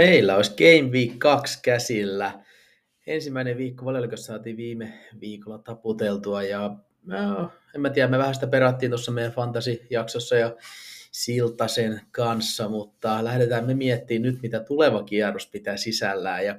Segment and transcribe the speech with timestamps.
[0.00, 2.44] Meillä olisi Game Week 2 käsillä.
[3.06, 8.46] Ensimmäinen viikko Valelikossa saatiin viime viikolla taputeltua ja no, en mä tiedä, me vähän sitä
[8.46, 10.56] perattiin tuossa meidän fantasy-jaksossa ja
[11.12, 16.46] Siltasen kanssa, mutta lähdetään me miettimään nyt, mitä tuleva kierros pitää sisällään.
[16.46, 16.58] Ja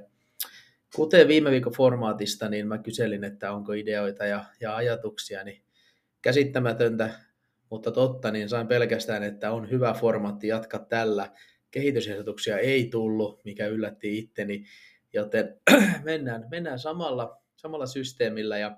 [0.96, 5.62] kuten viime viikon formaatista, niin mä kyselin, että onko ideoita ja, ja ajatuksia, niin
[6.22, 7.10] käsittämätöntä,
[7.70, 11.30] mutta totta, niin sain pelkästään, että on hyvä formaatti jatkaa tällä
[11.72, 14.64] kehitysehdotuksia ei tullut, mikä yllätti itteni,
[15.12, 15.60] joten
[16.04, 18.76] mennään, mennään samalla, samalla systeemillä ja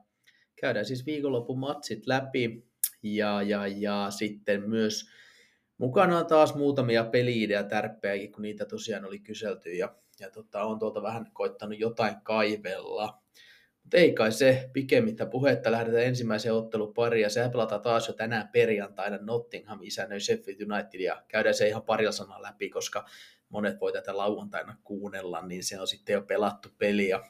[0.56, 2.66] käydään siis viikonlopun matsit läpi
[3.02, 5.10] ja, ja, ja sitten myös
[5.78, 10.78] mukana on taas muutamia peli tärppejäkin, kun niitä tosiaan oli kyselty ja, ja tota, on
[10.78, 13.23] tuolta vähän koittanut jotain kaivella.
[13.84, 15.72] Mutta ei kai se pikemmittä puhetta.
[15.72, 21.22] Lähdetään ensimmäiseen ottelupariin ja se pelataan taas jo tänään perjantaina Nottingham isännöi Sheffield United ja
[21.28, 23.06] käydään se ihan parilla sanaa läpi, koska
[23.48, 27.08] monet voi tätä lauantaina kuunnella, niin se on sitten jo pelattu peli.
[27.08, 27.24] Ja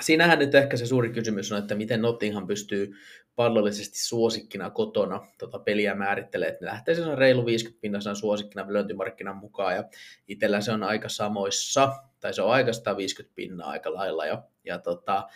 [0.00, 2.94] siinähän nyt ehkä se suuri kysymys on, että miten Nottingham pystyy
[3.36, 9.36] pallollisesti suosikkina kotona tota peliä määrittelee, että ne lähtee sen reilu 50 pinnasena suosikkina löntymarkkinan
[9.36, 9.84] mukaan ja
[10.28, 14.78] itsellä se on aika samoissa, tai se on aika 150 pinnaa aika lailla ja, ja
[14.78, 15.28] tota,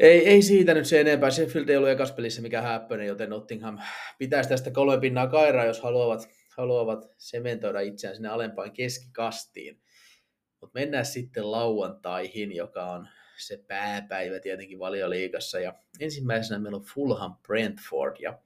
[0.00, 1.30] ei, ei siitä nyt se enempää.
[1.30, 3.78] Sheffield ei ollut ekas pelissä mikä häppöinen, joten Nottingham
[4.18, 9.80] pitäisi tästä kolme pinnaa kairaa, jos haluavat, haluavat sementoida itseään sinne alempaan keskikastiin.
[10.60, 15.60] Mutta mennään sitten lauantaihin, joka on se pääpäivä tietenkin valioliigassa.
[15.60, 18.16] Ja ensimmäisenä meillä on Fulham Brentford.
[18.20, 18.38] Ja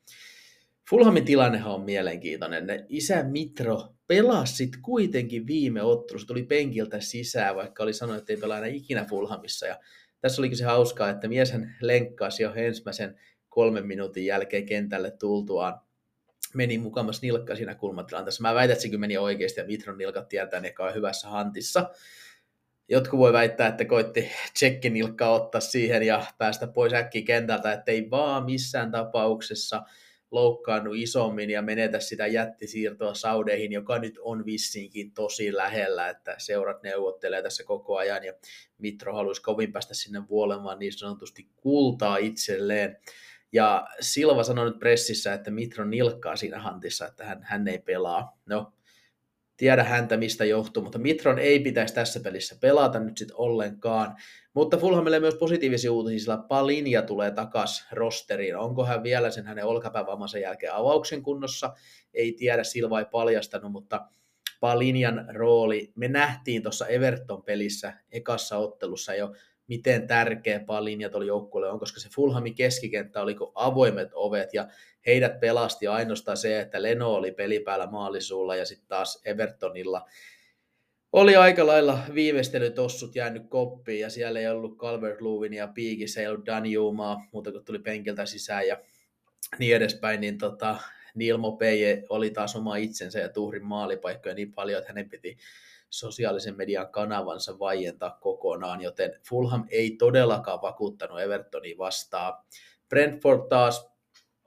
[0.91, 2.67] Fulhamin tilannehan on mielenkiintoinen.
[2.67, 8.33] Ne isä Mitro pelasi sitten kuitenkin viime ottelussa, tuli penkiltä sisään, vaikka oli sanonut, että
[8.33, 9.67] ei pelaa enää ikinä Fulhamissa.
[9.67, 9.79] Ja
[10.21, 15.81] tässä olikin se hauskaa, että mieshän lenkkasi jo ensimmäisen kolmen minuutin jälkeen kentälle tultuaan
[16.55, 18.43] meni mukamas nilkka siinä kulmatilanteessa.
[18.43, 21.91] Mä väitän, että se meni oikeasti ja Mitron nilkat tietää, joka on hyvässä hantissa.
[22.89, 27.93] Jotkut voi väittää, että koitti tsekkin nilkkaa ottaa siihen ja päästä pois äkkiä kentältä, että
[27.93, 29.83] ei vaan missään tapauksessa–
[30.31, 36.83] loukkaannut isommin ja menetä sitä jättisiirtoa Saudeihin, joka nyt on vissiinkin tosi lähellä, että seurat
[36.83, 38.33] neuvottelee tässä koko ajan ja
[38.79, 42.99] Mitro haluaisi kovin päästä sinne vuolemaan niin sanotusti kultaa itselleen.
[43.53, 48.39] Ja Silva sanoi nyt pressissä, että Mitro nilkkaa siinä hantissa, että hän, hän ei pelaa.
[48.47, 48.73] No,
[49.61, 54.17] tiedä häntä mistä johtuu, mutta Mitron ei pitäisi tässä pelissä pelata nyt sitten ollenkaan.
[54.55, 58.57] Mutta Fulhamille myös positiivisia uutisia, sillä Palinja tulee takas rosteriin.
[58.57, 61.75] Onko hän vielä sen hänen olkapäävammansa jälkeen avauksen kunnossa?
[62.15, 64.07] Ei tiedä, Silva ei paljastanut, mutta
[64.61, 69.35] Palinjan rooli, me nähtiin tuossa Everton-pelissä ekassa ottelussa jo,
[69.71, 74.69] miten tärkeä Palinjat oli joukkueelle on, koska se Fulhamin keskikenttä oli kuin avoimet ovet ja
[75.07, 80.09] heidät pelasti ainoastaan se, että Leno oli pelipäällä maalisuulla ja sitten taas Evertonilla
[81.13, 86.27] oli aika lailla viimeistelytossut jäänyt koppiin ja siellä ei ollut calvert Lewin ja piikissä ei
[86.27, 88.81] ollut Danjumaa, muuta kuin tuli penkiltä sisään ja
[89.59, 90.77] niin edespäin, niin tota,
[91.15, 95.39] Neil Mopeje oli taas oma itsensä ja tuhrin maalipaikkoja niin paljon, että hänen piti
[95.91, 102.45] sosiaalisen median kanavansa vaientaa kokonaan, joten Fulham ei todellakaan vakuuttanut Evertonia vastaan.
[102.89, 103.91] Brentford taas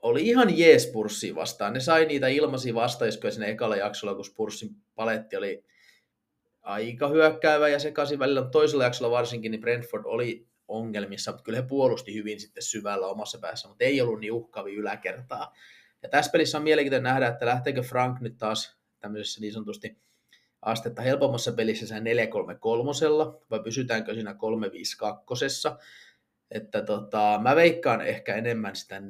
[0.02, 1.72] oli ihan jees Spurssia vastaan.
[1.72, 5.64] Ne sai niitä ilmaisia vastaiskoja sinne ekalla jaksolla, kun Spurssin paletti oli
[6.62, 8.48] aika hyökkäävä ja sekaisin välillä.
[8.52, 13.38] Toisella jaksolla varsinkin niin Brentford oli ongelmissa, mutta kyllä he puolusti hyvin sitten syvällä omassa
[13.38, 15.54] päässä, mutta ei ollut niin uhkaavia yläkertaa.
[16.02, 19.98] Ja tässä pelissä on mielenkiintoinen nähdä, että lähteekö Frank nyt taas tämmöisessä niin sanotusti
[20.64, 22.06] astetta helpommassa pelissä sen 4-3-3,
[23.50, 24.36] vai pysytäänkö siinä 3-5-2.
[26.50, 29.02] Että tota, mä veikkaan ehkä enemmän sitä 4-3-3,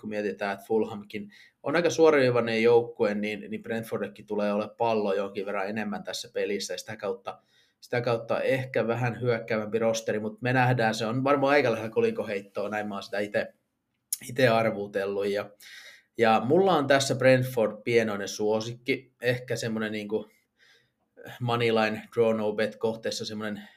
[0.00, 1.30] kun mietitään, että Fulhamkin
[1.62, 6.74] on aika suoraviivainen joukkue, niin, niin Brentfordikin tulee olla pallo jonkin verran enemmän tässä pelissä,
[6.74, 7.42] ja sitä kautta,
[7.80, 12.68] sitä kautta ehkä vähän hyökkäävämpi rosteri, mutta me nähdään, se on varmaan aika lähellä kolikoheittoa,
[12.68, 13.18] näin mä oon sitä
[14.28, 15.50] itse arvuutellut, ja
[16.18, 20.30] ja mulla on tässä Brentford pienoinen suosikki, ehkä semmoinen niin kuin
[21.40, 23.68] Moneyline Draw No Bet kohteessa semmoinen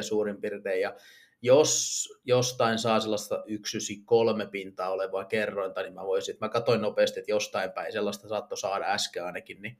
[0.00, 0.96] 4-6-5-4 suurin piirtein, ja
[1.42, 7.20] jos jostain saa sellaista 193 pintaa olevaa kerrointa, niin mä voisin, että mä katsoin nopeasti,
[7.20, 9.78] että jostain päin sellaista saattoi saada äsken ainakin, niin,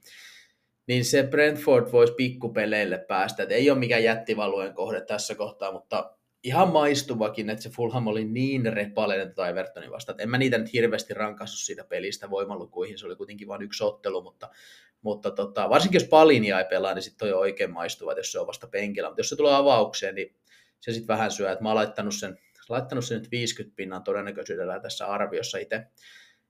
[0.87, 6.18] niin se Brentford voisi pikkupeleille päästä, että ei ole mikään jättivalueen kohde tässä kohtaa, mutta
[6.45, 10.59] ihan maistuvakin, että se Fulham oli niin repaleinen tai Evertonin vasta, että en mä niitä
[10.59, 14.49] nyt hirveästi rankassu siitä pelistä voimalukuihin, se oli kuitenkin vain yksi ottelu, mutta,
[15.03, 18.39] mutta tota, varsinkin jos Palinia ei pelaa, niin sitten on jo oikein maistuva, jos se
[18.39, 20.37] on vasta penkillä, mutta jos se tulee avaukseen, niin
[20.81, 22.39] se sitten vähän syö, että mä oon laittanut sen,
[22.69, 25.87] laittanut sen nyt 50 pinnan todennäköisyydellä tässä arviossa itse,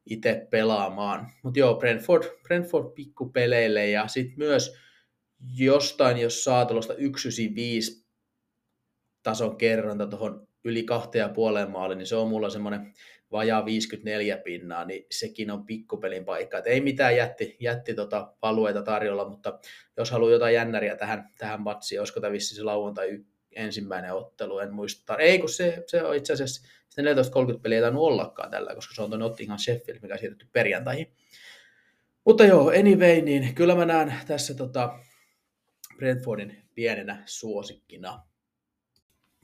[0.07, 1.33] itse pelaamaan.
[1.43, 4.77] Mutta joo, Brentford, Brentford pikkupeleille ja sitten myös
[5.57, 8.08] jostain, jos saa tuollaista 195
[9.23, 12.95] tason kerronta tuohon yli kahteen ja puoleen maaliin, niin se on mulla semmoinen
[13.33, 16.59] vajaa 54 pinnaa, niin sekin on pikkupelin paikka.
[16.59, 19.59] Et ei mitään jätti, jätti tota palueita tarjolla, mutta
[19.97, 23.19] jos haluaa jotain jännäriä tähän, tähän matsiin, olisiko tämä vissi se lauantai
[23.53, 25.17] ensimmäinen ottelu, en muista.
[25.17, 28.95] Ei, kun se, se on itse asiassa se 14.30 peliä ei tainnut ollakaan tällä, koska
[28.95, 31.13] se on tuonne Nottingham Sheffield, mikä on siirretty perjantaihin.
[32.25, 34.99] Mutta joo, anyway, niin kyllä mä näen tässä tota
[35.97, 38.23] Brentfordin pienenä suosikkina.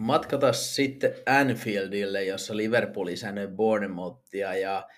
[0.05, 4.89] Matkata sitten Anfieldille, jossa Liverpool isännöi Bournemouthia ja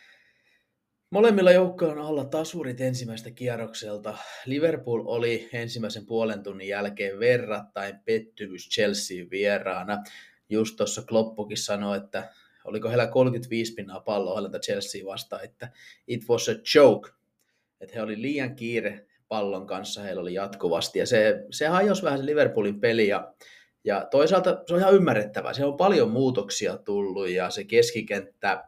[1.11, 4.19] Molemmilla joukkoilla alla tasurit ensimmäistä kierrokselta.
[4.47, 10.03] Liverpool oli ensimmäisen puolen tunnin jälkeen verrattain pettymys Chelsea vieraana.
[10.49, 12.31] Just tuossa Kloppukin sanoi, että
[12.65, 15.71] oliko heillä 35 pinnaa palloa Chelsea vastaan, että
[16.07, 17.11] it was a joke.
[17.81, 20.99] Että he oli liian kiire pallon kanssa, heillä oli jatkuvasti.
[20.99, 23.35] Ja se, se hajosi vähän se Liverpoolin peli ja,
[23.87, 25.53] ja toisaalta se on ihan ymmärrettävää.
[25.53, 28.65] Se on paljon muutoksia tullut ja se keskikenttä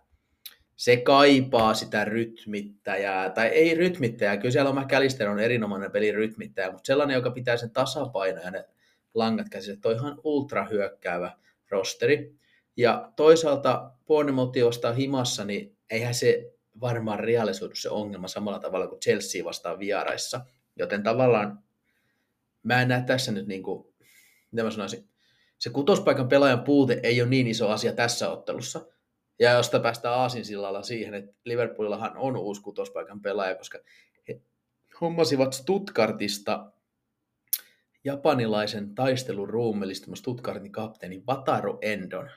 [0.76, 6.70] se kaipaa sitä rytmittäjää, tai ei rytmittäjää, kyllä siellä on McAllister on erinomainen pelin rytmittäjä,
[6.70, 8.64] mutta sellainen, joka pitää sen tasapainon ja ne
[9.14, 11.32] langat käsille, toi ihan ultrahyökkäävä
[11.70, 12.34] rosteri.
[12.76, 19.00] Ja toisaalta Bournemouth vastaan himassa, niin eihän se varmaan realisoidu se ongelma samalla tavalla kuin
[19.00, 20.40] Chelsea vastaan vieraissa.
[20.76, 21.58] Joten tavallaan
[22.62, 23.87] mä en näe tässä nyt niin kuin,
[24.50, 25.08] mitä mä sanoisin,
[25.58, 28.86] se kutospaikan pelaajan puute ei ole niin iso asia tässä ottelussa,
[29.38, 33.78] ja josta päästään aasinsillalla siihen, että Liverpoolillahan on uusi kutospaikan pelaaja, koska
[34.28, 34.40] he
[35.00, 36.72] hommasivat Stuttgartista
[38.04, 42.30] japanilaisen taistelun ruumiillistuman Stuttgartin kapteeni Wataru Endon.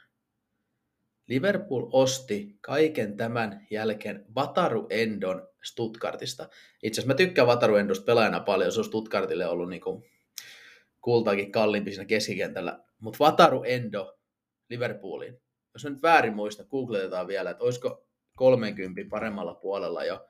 [1.27, 6.49] Liverpool osti kaiken tämän jälkeen Wataru Endon Stuttgartista.
[6.83, 10.05] Itse asiassa mä tykkään Wataru Endosta pelaajana paljon, se on Stuttgartille ollut niinku
[11.01, 12.80] kultaakin kalliimpi siinä keskikentällä.
[13.00, 14.18] Mutta Wataru Endo
[14.69, 15.42] Liverpooliin
[15.74, 20.27] jos nyt väärin muista, googletetaan vielä, että olisiko 30 paremmalla puolella jo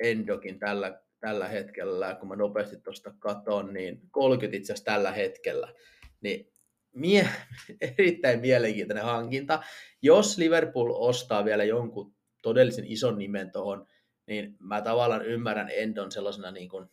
[0.00, 5.74] Endokin tällä, tällä hetkellä, kun mä nopeasti tuosta katon, niin 30 itse asiassa tällä hetkellä.
[6.20, 6.52] Niin
[6.94, 7.28] mie,
[7.98, 9.62] erittäin mielenkiintoinen hankinta.
[10.02, 13.86] Jos Liverpool ostaa vielä jonkun todellisen ison nimen tuohon,
[14.26, 16.88] niin mä tavallaan ymmärrän Endon sellaisena niin kuin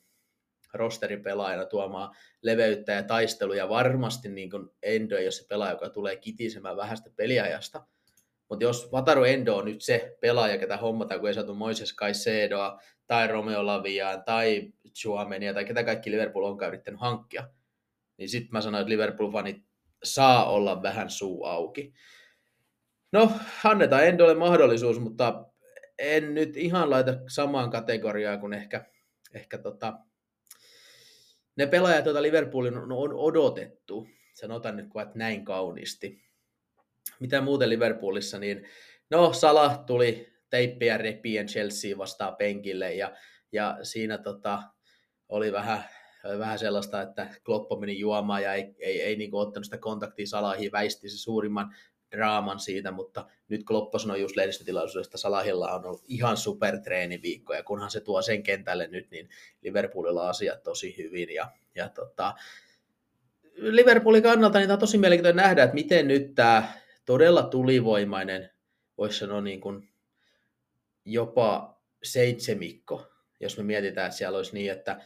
[0.77, 3.69] rosteripelaajana tuomaan leveyttä ja taisteluja.
[3.69, 7.86] Varmasti niin kuin Endo ei ole se pelaaja, joka tulee kitisemään vähästä peliajasta.
[8.50, 12.81] Mutta jos Vataru Endo on nyt se pelaaja, ketä hommataan, kun ei saatu Moises Caicedoa
[13.07, 17.50] tai Romeo Laviaan tai Chuamenia tai ketä kaikki Liverpool onkaan yrittänyt hankkia,
[18.18, 19.63] niin sitten mä sanoin, että Liverpool-fanit
[20.04, 21.94] saa olla vähän suu auki.
[23.12, 23.31] No,
[23.63, 25.45] annetaan Endolle mahdollisuus, mutta
[26.00, 28.86] en nyt ihan laita samaan kategoriaan kuin ehkä,
[29.33, 30.00] ehkä tota,
[31.55, 36.21] ne pelaajat, joita Liverpoolin on odotettu, sanotaan nyt että näin kauniisti.
[37.19, 38.67] Mitä muuten Liverpoolissa, niin
[39.09, 43.15] no Sala tuli teippiä repien Chelsea vastaan penkille ja,
[43.51, 44.63] ja siinä tota,
[45.29, 45.83] oli vähän,
[46.39, 50.71] vähän sellaista, että Kloppo meni juomaan ja ei, ei, ei niin ottanut sitä kontaktia Salahiin,
[50.71, 51.75] väisti se suurimman
[52.11, 57.53] draaman siitä, mutta nyt Kloppo sanoi just lehdistötilaisuudessa, että Salahilla on ollut ihan super treeniviikko,
[57.53, 59.29] ja kunhan se tuo sen kentälle nyt, niin
[59.62, 62.33] Liverpoolilla on asiat tosi hyvin, ja, ja tota,
[63.55, 66.74] Liverpoolin kannalta niin tämä on tosi mielenkiintoinen nähdä, että miten nyt tämä
[67.05, 68.50] todella tulivoimainen,
[68.97, 69.89] voisi sanoa niin kuin
[71.05, 73.07] jopa seitsemikko,
[73.39, 75.01] jos me mietitään, että siellä olisi niin, että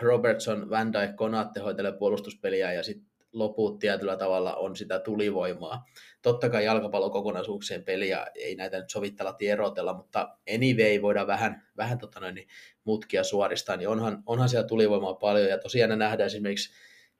[0.00, 5.84] Robertson, Van Dijk, Konate hoitelee puolustuspeliä ja sitten loput tietyllä tavalla on sitä tulivoimaa.
[6.22, 11.98] Totta kai jalkapallon kokonaisuuksien peliä ei näitä nyt sovittella erotella, mutta anyway voidaan vähän, vähän
[11.98, 12.48] tota noin, niin
[12.84, 16.72] mutkia suoristaa, niin onhan, onhan siellä tulivoimaa paljon, ja tosiaan nähdään esimerkiksi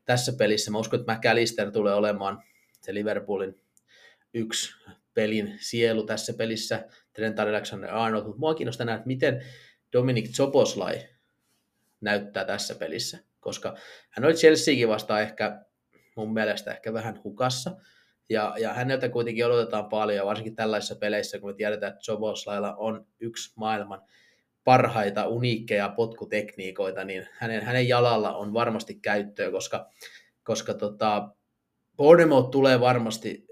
[0.04, 2.42] tässä pelissä, mä uskon, että McAllister tulee olemaan
[2.82, 3.60] se Liverpoolin
[4.34, 4.74] yksi
[5.14, 9.44] pelin sielu tässä pelissä, Trent Alexander-Arnold, mutta mua kiinnostaa nähdä, että miten
[9.92, 11.08] Dominic Zoboslai
[12.00, 13.76] näyttää tässä pelissä, koska
[14.10, 15.64] hän oli Chelseakin vastaan ehkä
[16.18, 17.76] mun mielestä ehkä vähän hukassa.
[18.30, 23.06] Ja, ja häneltä kuitenkin odotetaan paljon, varsinkin tällaisissa peleissä, kun me tiedetään, että Joboslailla on
[23.20, 24.02] yksi maailman
[24.64, 29.90] parhaita, uniikkeja potkutekniikoita, niin hänen, hänen jalalla on varmasti käyttöä, koska,
[30.42, 31.28] koska tota,
[31.96, 33.46] Bournemouth tulee varmasti,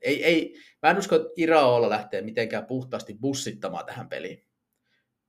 [0.00, 4.44] ei, ei, mä en usko, että Iraolla lähtee mitenkään puhtaasti bussittamaan tähän peliin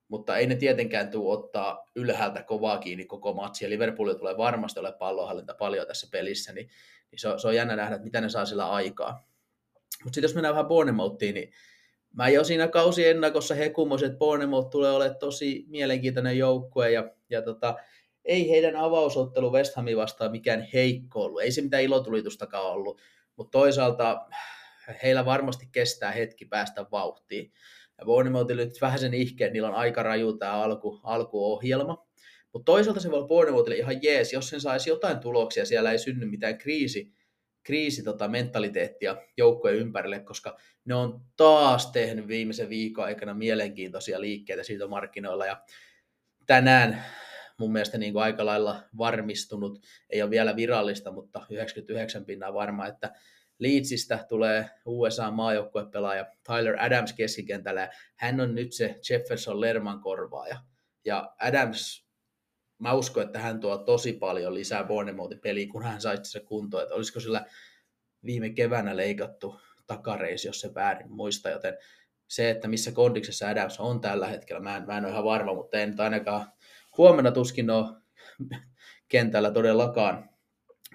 [0.07, 4.91] mutta ei ne tietenkään tule ottaa ylhäältä kovaa kiinni koko matsi, Liverpoolilla tulee varmasti ole
[4.91, 6.69] pallonhallinta paljon tässä pelissä, niin,
[7.12, 9.27] niin se, on, se on jännä nähdä, että mitä ne saa sillä aikaa.
[10.03, 11.53] Mutta sitten jos mennään vähän Bournemouthiin, niin
[12.13, 17.41] mä jo siinä kausi ennakossa hekumosin, että Bournemouth tulee olemaan tosi mielenkiintoinen joukkue ja, ja
[17.41, 17.75] tota,
[18.25, 23.01] ei heidän avausottelu West Hamin vastaan mikään heikko ollut, ei se mitään ilotulitustakaan ollut,
[23.36, 24.27] mutta toisaalta
[25.03, 27.51] heillä varmasti kestää hetki päästä vauhtiin.
[27.97, 32.07] Ja Bournemouthille nyt vähän sen ihkeen, niillä on aika raju tämä alku, alkuohjelma,
[32.53, 36.00] mutta toisaalta se voi olla Bournemouthille ihan jees, jos sen saisi jotain tuloksia, siellä ei
[36.00, 37.13] synny mitään kriisi,
[37.63, 44.63] kriisi tota, mentaliteettia joukkojen ympärille, koska ne on taas tehnyt viimeisen viikon aikana mielenkiintoisia liikkeitä
[44.63, 45.45] siitä markkinoilla.
[45.45, 45.63] Ja
[46.45, 47.05] tänään
[47.57, 52.88] mun mielestä niin kuin aika lailla varmistunut, ei ole vielä virallista, mutta 99 pinnaa varma,
[52.88, 53.13] että
[53.60, 60.57] Leedsistä tulee USA-maajoukkuepelaaja Tyler Adams keskikentällä ja hän on nyt se Jefferson Lerman korvaaja.
[61.05, 62.07] Ja Adams,
[62.79, 66.83] mä uskon, että hän tuo tosi paljon lisää Bournemouthin peliin, kun hän saisi se kuntoon,
[66.83, 67.45] että olisiko sillä
[68.25, 71.77] viime keväänä leikattu takareisi, jos se väärin muista, joten
[72.27, 75.53] se, että missä kondiksessa Adams on tällä hetkellä, mä en, mä en ole ihan varma,
[75.53, 76.51] mutta en nyt ainakaan
[76.98, 78.01] huomenna tuskin ole
[79.07, 80.29] kentällä todellakaan.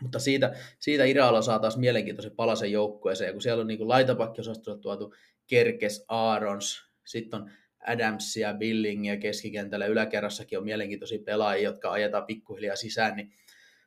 [0.03, 5.15] Mutta siitä, siitä Iraalla saa taas mielenkiintoisen palasen joukkueeseen, kun siellä on niin laitapakkiosastolla tuotu
[5.47, 7.51] Kerkes, Aarons, sitten on
[7.87, 13.33] Adamsia, Billingia keskikentällä, yläkerrassakin on mielenkiintoisia pelaajia, jotka ajetaan pikkuhiljaa sisään, niin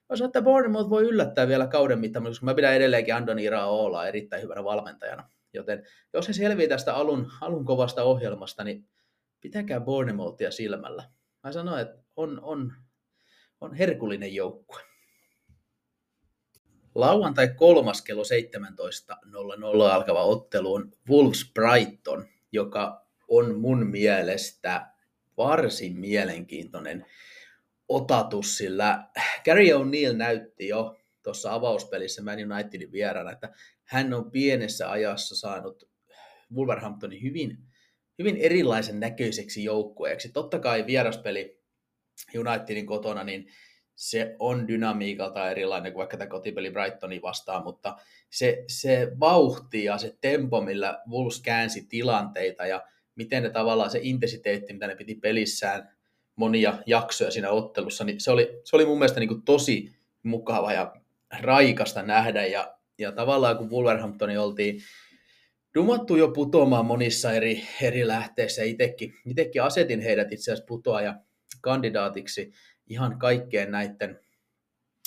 [0.09, 4.07] mä sanon, että Bournemouth voi yllättää vielä kauden mittaan, koska mä pidän edelleenkin Andon Iraola
[4.07, 5.29] erittäin hyvänä valmentajana.
[5.53, 8.87] Joten jos he selviää tästä alun, alun kovasta ohjelmasta, niin
[9.41, 11.03] pitäkää Bournemouthia silmällä.
[11.43, 12.73] Mä sanoin, että on, on,
[13.61, 14.81] on herkullinen joukkue.
[16.95, 24.87] Lauantai kolmas kello 17.00 alkava ottelu on Wolves Brighton, joka on mun mielestä
[25.37, 27.05] varsin mielenkiintoinen
[27.87, 29.07] otatus, sillä
[29.45, 33.49] Gary O'Neill näytti jo tuossa avauspelissä Man Unitedin vieraana, että
[33.83, 35.89] hän on pienessä ajassa saanut
[36.55, 37.57] Wolverhamptonin hyvin,
[38.19, 40.29] hyvin erilaisen näköiseksi joukkueeksi.
[40.29, 41.61] Totta kai vieraspeli
[42.37, 43.47] Unitedin kotona, niin
[44.01, 47.97] se on dynamiikalta erilainen kuin vaikka tämä kotipeli Brightoni vastaan, mutta
[48.29, 52.83] se, se vauhti ja se tempo, millä Wolves käänsi tilanteita ja
[53.15, 55.89] miten ne tavallaan se intensiteetti, mitä ne piti pelissään
[56.35, 60.73] monia jaksoja siinä ottelussa, niin se oli, se oli mun mielestä niin kuin tosi mukava
[60.73, 60.95] ja
[61.39, 62.45] raikasta nähdä.
[62.45, 64.81] Ja, ja tavallaan kun Wolverhamptoni oltiin
[65.75, 71.15] dumattu jo putoamaan monissa eri, eri lähteissä, itsekin, itsekin asetin heidät itse asiassa putoaja
[71.61, 72.51] kandidaatiksi,
[72.91, 74.19] ihan kaikkeen näiden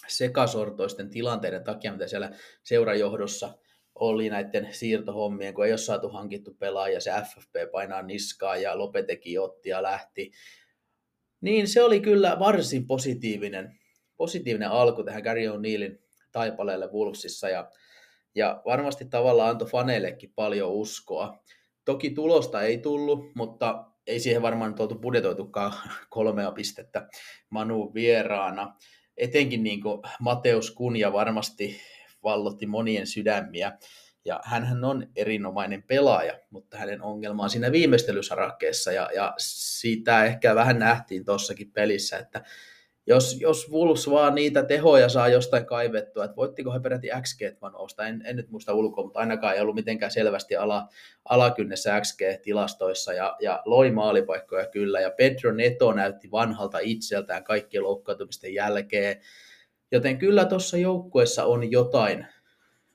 [0.08, 2.30] sekasortoisten tilanteiden takia, mitä siellä
[2.62, 3.58] seurajohdossa
[3.94, 9.38] oli näiden siirtohommien, kun ei ole saatu hankittu pelaaja, se FFP painaa niskaa ja Lopeteki
[9.38, 10.32] otti ja lähti.
[11.40, 13.78] Niin se oli kyllä varsin positiivinen,
[14.16, 15.98] positiivinen alku tähän Gary O'Neillin
[16.32, 17.70] taipaleelle Wolvesissa ja,
[18.34, 21.38] ja varmasti tavallaan antoi faneillekin paljon uskoa.
[21.84, 25.72] Toki tulosta ei tullut, mutta ei siihen varmaan oltu budjetoitukaan
[26.08, 27.08] kolmea pistettä
[27.50, 28.76] Manu vieraana.
[29.16, 31.80] Etenkin niin kuin Mateus Kunja varmasti
[32.22, 33.78] vallotti monien sydämiä.
[34.24, 38.92] Ja hän on erinomainen pelaaja, mutta hänen ongelma on siinä viimeistelysarakkeessa.
[38.92, 42.42] Ja, ja siitä ehkä vähän nähtiin tuossakin pelissä, että
[43.06, 47.40] jos, jos Wolves vaan niitä tehoja saa jostain kaivettua, että voittiko he peräti XG
[47.72, 50.88] nousta, en, en nyt muista ulkoa, mutta ainakaan ei ollut mitenkään selvästi ala,
[51.24, 58.54] alakynnessä XG-tilastoissa ja, ja loi maalipaikkoja kyllä ja Pedro Neto näytti vanhalta itseltään kaikkien loukkaantumisten
[58.54, 59.20] jälkeen,
[59.92, 62.26] joten kyllä tuossa joukkueessa on jotain,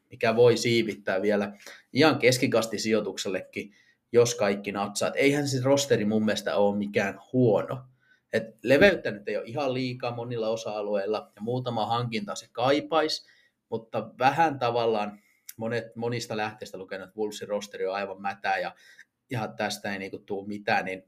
[0.10, 1.54] mikä voi siivittää vielä
[1.94, 3.74] ihan keskikastisijoituksellekin,
[4.12, 5.14] jos kaikki natsaat.
[5.16, 7.89] Eihän se rosteri mun mielestä ole mikään huono,
[8.34, 13.28] et leveyttä nyt ei ole ihan liikaa monilla osa-alueilla ja muutama hankinta se kaipaisi,
[13.70, 15.20] mutta vähän tavallaan
[15.58, 18.76] monet, monista lähteistä lukenut, että Wolvesin rosteri on aivan mätä ja,
[19.32, 21.04] ja tästä ei niinku tule mitään, niin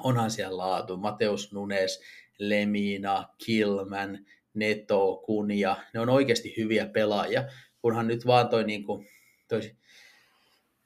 [0.00, 0.96] onhan siellä laatu.
[0.96, 2.02] Mateus Nunes,
[2.38, 4.18] Lemina, Kilman,
[4.54, 7.44] Neto, Kunia, ne on oikeasti hyviä pelaajia,
[7.82, 9.04] kunhan nyt vaan toi, niinku,
[9.48, 9.60] toi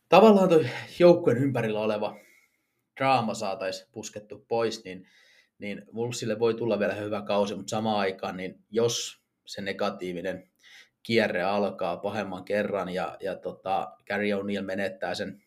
[0.09, 0.67] tavallaan toi
[0.99, 2.17] joukkueen ympärillä oleva
[2.97, 5.09] draama saataisiin puskettu pois, niin
[5.59, 10.51] niin Wolvesille voi tulla vielä hyvä kausi, mutta samaan aikaan, niin jos se negatiivinen
[11.03, 15.43] kierre alkaa pahemman kerran ja, ja tota, Gary O'Neill menettää sen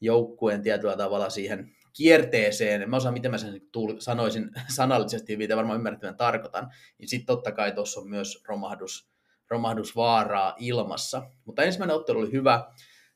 [0.00, 3.60] joukkueen tietyllä tavalla siihen kierteeseen, mä osaan miten mä sen
[3.98, 9.08] sanoisin sanallisesti, mitä varmaan ymmärrettävän tarkoitan, niin sitten totta kai tuossa on myös romahdus,
[9.48, 11.22] romahdusvaaraa ilmassa.
[11.44, 12.64] Mutta ensimmäinen ottelu oli hyvä,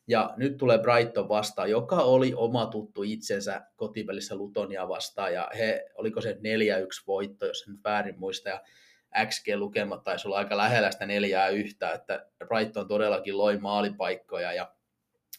[0.06, 5.34] ja nyt tulee Brighton vastaan, joka oli oma tuttu itsensä kotipelissä Lutonia vastaan.
[5.34, 6.36] Ja he, oliko se 4-1
[7.06, 8.48] voitto, jos en väärin muista.
[8.48, 8.62] Ja
[9.26, 14.52] XG-lukemat taisi olla aika lähellä sitä 4 yhtä, että Brighton todellakin loi maalipaikkoja.
[14.52, 14.72] Ja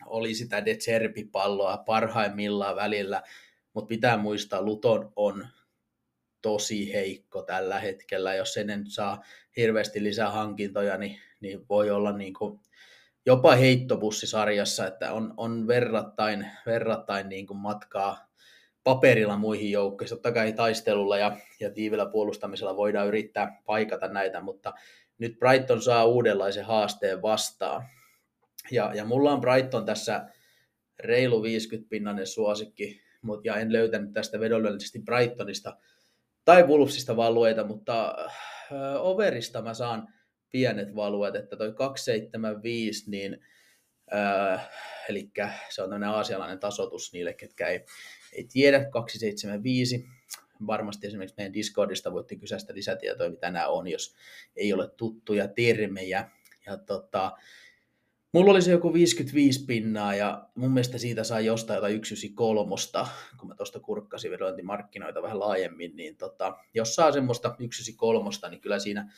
[0.06, 3.24] oli sitä De Zerbi-palloa parhaimmillaan välillä,
[3.74, 5.48] mutta pitää muistaa, Luton on
[6.42, 8.36] tosi heikko tällä hetkellä.
[8.36, 9.24] Jos ennen saa
[9.58, 12.60] hirveästi lisää hankintoja, niin, niin voi olla niin kuin
[13.28, 18.28] jopa heittobussisarjassa, että on, on verrattain, verrattain niin kuin matkaa
[18.84, 20.10] paperilla muihin joukkoihin.
[20.10, 24.74] Totta kai taistelulla ja, ja tiivillä puolustamisella voidaan yrittää paikata näitä, mutta
[25.18, 27.86] nyt Brighton saa uudenlaisen haasteen vastaan.
[28.72, 30.26] Ja, ja mulla on Brighton tässä
[31.00, 35.78] reilu 50-pinnainen suosikki, mutta ja en löytänyt tästä vedollisesti Brightonista
[36.46, 40.08] tai Wolvesista valueita, mutta äh, overista mä saan
[40.52, 43.38] pienet valueet, että toi 275, niin
[44.14, 44.70] äh,
[45.10, 45.32] eli
[45.70, 47.86] se on tämmöinen aasialainen tasotus niille, ketkä ei,
[48.34, 50.06] ei tiedä, 275,
[50.68, 54.16] varmasti esimerkiksi meidän Discordista voitte kysästä lisätietoja, mitä nämä on, jos
[54.56, 56.30] ei ole tuttuja termejä.
[56.66, 57.38] Ja tota,
[58.32, 62.70] mulla oli se joku 55 pinnaa ja mun mielestä siitä saa jostain jotain 193,
[63.40, 68.80] kun mä tuosta kurkkasin vedointimarkkinoita vähän laajemmin, niin tota, jos saa semmoista 193, niin kyllä
[68.80, 69.14] siinä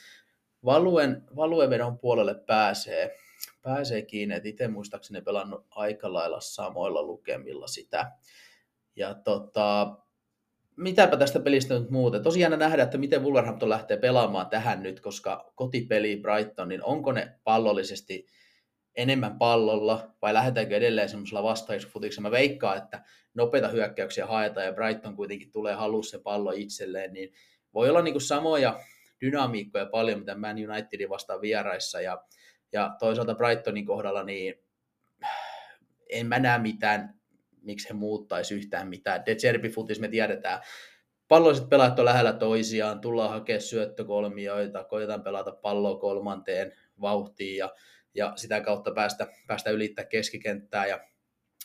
[0.66, 3.16] valuen, valuevedon puolelle pääsee,
[3.62, 8.12] pääsee kiinni, että itse muistaakseni pelannut aika lailla samoilla lukemilla sitä.
[8.96, 9.98] Ja tota,
[10.76, 12.20] mitäpä tästä pelistä nyt muuta.
[12.20, 17.40] Tosiaan nähdä, että miten Wolverhampton lähtee pelaamaan tähän nyt, koska kotipeli Brighton, niin onko ne
[17.44, 18.26] pallollisesti
[18.96, 22.30] enemmän pallolla vai lähdetäänkö edelleen semmoisella vastaisfutiksella?
[22.30, 27.34] Mä veikkaan, että nopeita hyökkäyksiä haetaan ja Brighton kuitenkin tulee halussa se pallo itselleen, niin
[27.74, 28.80] voi olla niin kuin samoja
[29.22, 32.02] dynamiikkoja paljon, mitä Man Unitedin vastaan vieraissa.
[32.02, 32.24] Ja,
[32.74, 34.56] ja toisaalta Brightonin kohdalla niin
[36.10, 37.20] en mä näe mitään
[37.62, 39.26] miksi he muuttaisi yhtään mitään.
[39.26, 40.62] De Zerbi-futis me tiedetään,
[41.28, 47.70] pallolliset pelaajat on lähellä toisiaan, tullaan hakemaan syöttökolmioita, koitetaan pelata palloa kolmanteen vauhtiin ja,
[48.14, 50.88] ja sitä kautta päästä, päästä ylittää keskikenttää.
[50.88, 51.09] Ja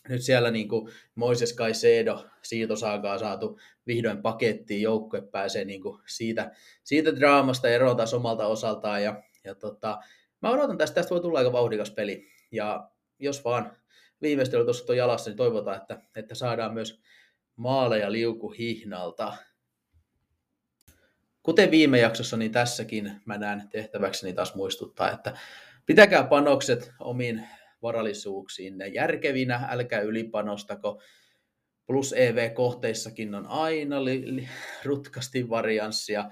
[0.09, 6.53] nyt siellä niin kuin Moises Caicedo siitosaakaa saatu vihdoin pakettiin, joukkue pääsee niin kuin siitä,
[6.85, 9.99] siitä draamasta eroon taas omalta osaltaan ja, ja tota,
[10.43, 13.77] mä odotan tästä, tästä voi tulla aika vauhdikas peli ja jos vaan
[14.23, 17.01] viimeistely tuossa tuon jalassa, niin toivotaan, että, että saadaan myös
[17.57, 19.37] maaleja liukuhihnalta.
[21.43, 25.39] Kuten viime jaksossa, niin tässäkin mä näen tehtäväkseni taas muistuttaa, että
[25.87, 27.49] pitäkää panokset omiin
[27.85, 31.03] varallisuuksiin järkevinä, älkää ylipanostako.
[31.87, 34.49] Plus EV-kohteissakin on aina li, li,
[34.85, 36.31] rutkasti varianssia,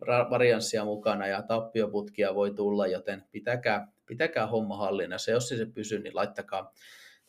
[0.00, 5.30] ra, varianssia mukana ja tappioputkia voi tulla, joten pitäkää, pitäkää homma hallinnassa.
[5.30, 6.72] Jos se pysyy, niin laittakaa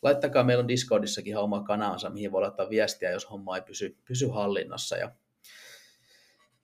[0.02, 4.26] laittakaa, meillä on Discordissakin oma kanansa, mihin voi laittaa viestiä, jos homma ei pysy, pysy
[4.26, 4.96] hallinnassa.
[4.96, 5.10] Ja,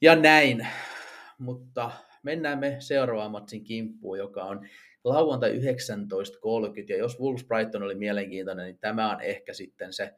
[0.01, 0.67] ja näin.
[1.39, 1.91] Mutta
[2.23, 4.69] mennään me seuraavaan matsin kimppuun, joka on
[5.05, 5.59] lauantai 19.30.
[6.89, 10.15] Ja jos Wolves Brighton oli mielenkiintoinen, niin tämä on ehkä sitten se,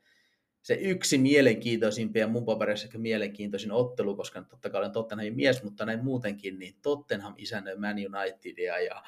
[0.62, 5.62] se yksi mielenkiintoisimpia ja mun paperissa ehkä mielenkiintoisin ottelu, koska totta kai olen Tottenhamin mies,
[5.62, 9.03] mutta näin muutenkin, niin Tottenham isännöi Man Unitedia ja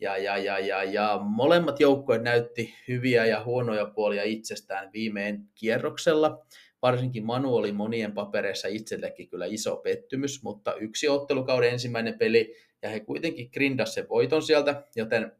[0.00, 6.46] ja, ja, ja, ja, ja molemmat joukkueet näytti hyviä ja huonoja puolia itsestään viimein kierroksella.
[6.82, 12.54] Varsinkin Manu oli monien papereissa itsellekin kyllä iso pettymys, mutta yksi ottelukauden ensimmäinen peli,
[12.86, 15.32] ja he kuitenkin grindas sen voiton sieltä, joten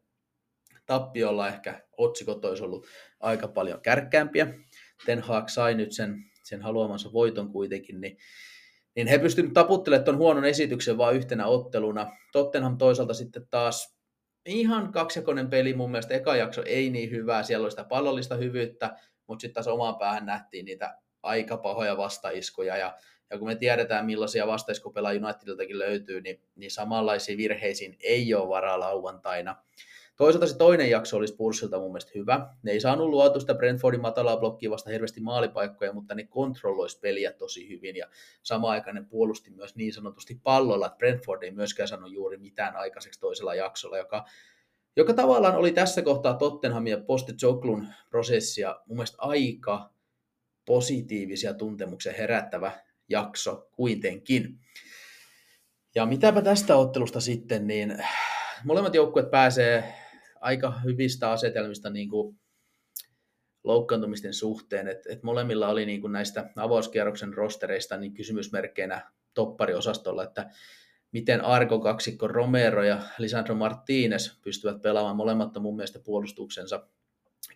[0.86, 2.86] tappiolla ehkä otsikot olisi ollut
[3.20, 4.46] aika paljon kärkkäämpiä.
[5.06, 8.18] Ten Hag sai nyt sen, sen haluamansa voiton kuitenkin, niin,
[8.96, 12.12] niin he pystyivät taputtelemaan tuon huonon esityksen vain yhtenä otteluna.
[12.32, 13.96] Tottenham toisaalta sitten taas
[14.46, 16.14] ihan kaksijakoinen peli mun mielestä.
[16.14, 20.26] Eka jakso ei niin hyvää, siellä oli sitä pallollista hyvyyttä, mutta sitten taas omaan päähän
[20.26, 22.76] nähtiin niitä aika pahoja vastaiskuja.
[22.76, 22.96] Ja,
[23.30, 28.80] ja kun me tiedetään, millaisia vastaiskupelaa Unitediltakin löytyy, niin, niin samanlaisiin virheisiin ei ole varaa
[28.80, 29.56] lauantaina.
[30.16, 32.48] Toisaalta se toinen jakso oli Spursilta mun mielestä hyvä.
[32.62, 37.32] Ne ei saanut luotu sitä Brentfordin matalaa blokkia vasta hirveästi maalipaikkoja, mutta ne kontrolloisi peliä
[37.32, 38.06] tosi hyvin ja
[38.42, 42.76] samaan aikaan ne puolusti myös niin sanotusti pallolla, että Brentford ei myöskään sano juuri mitään
[42.76, 44.24] aikaiseksi toisella jaksolla, joka,
[44.96, 49.90] joka tavallaan oli tässä kohtaa Tottenhamin ja Postecoglun prosessia mun mielestä aika
[50.66, 54.58] positiivisia tuntemuksia herättävä jakso kuitenkin.
[55.94, 58.04] Ja mitäpä tästä ottelusta sitten, niin
[58.64, 59.94] molemmat joukkueet pääsee
[60.40, 62.38] aika hyvistä asetelmista niin kuin
[63.64, 70.50] loukkaantumisten suhteen, että et molemmilla oli niin kuin näistä avauskierroksen rostereista niin kysymysmerkkeinä toppariosastolla, että
[71.12, 75.16] miten Argo kaksikko Romero ja Lisandro Martinez pystyvät pelaamaan.
[75.16, 76.88] Molemmat mun mielestä puolustuksensa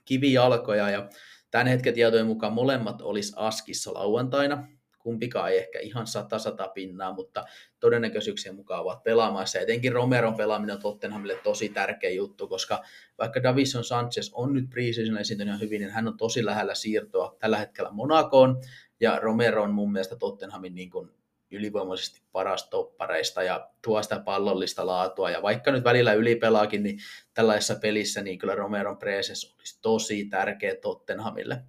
[0.04, 1.08] kivijalkoja ja
[1.50, 4.68] tämän hetken tietojen mukaan molemmat olisi askissa lauantaina,
[5.02, 7.44] kumpikaan ei ehkä ihan sata sata pinnaa, mutta
[7.80, 9.58] todennäköisyyksien mukaan ovat pelaamassa.
[9.58, 12.82] Etenkin Romeron pelaaminen on Tottenhamille tosi tärkeä juttu, koska
[13.18, 17.58] vaikka Davison Sanchez on nyt preseason esiintynyt hyvin, niin hän on tosi lähellä siirtoa tällä
[17.58, 18.60] hetkellä Monakoon,
[19.00, 21.10] ja Romero on mun mielestä Tottenhamin niin kuin
[21.50, 25.30] ylivoimaisesti paras toppareista ja tuo sitä pallollista laatua.
[25.30, 26.98] Ja vaikka nyt välillä ylipelaakin, niin
[27.34, 31.62] tällaisessa pelissä niin kyllä Romeron presence olisi tosi tärkeä Tottenhamille.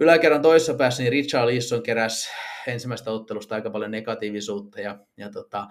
[0.00, 2.28] Yläkerran toisessa päässä niin Richard Lisson keräsi
[2.66, 5.66] ensimmäistä ottelusta aika paljon negatiivisuutta ja, ja tota,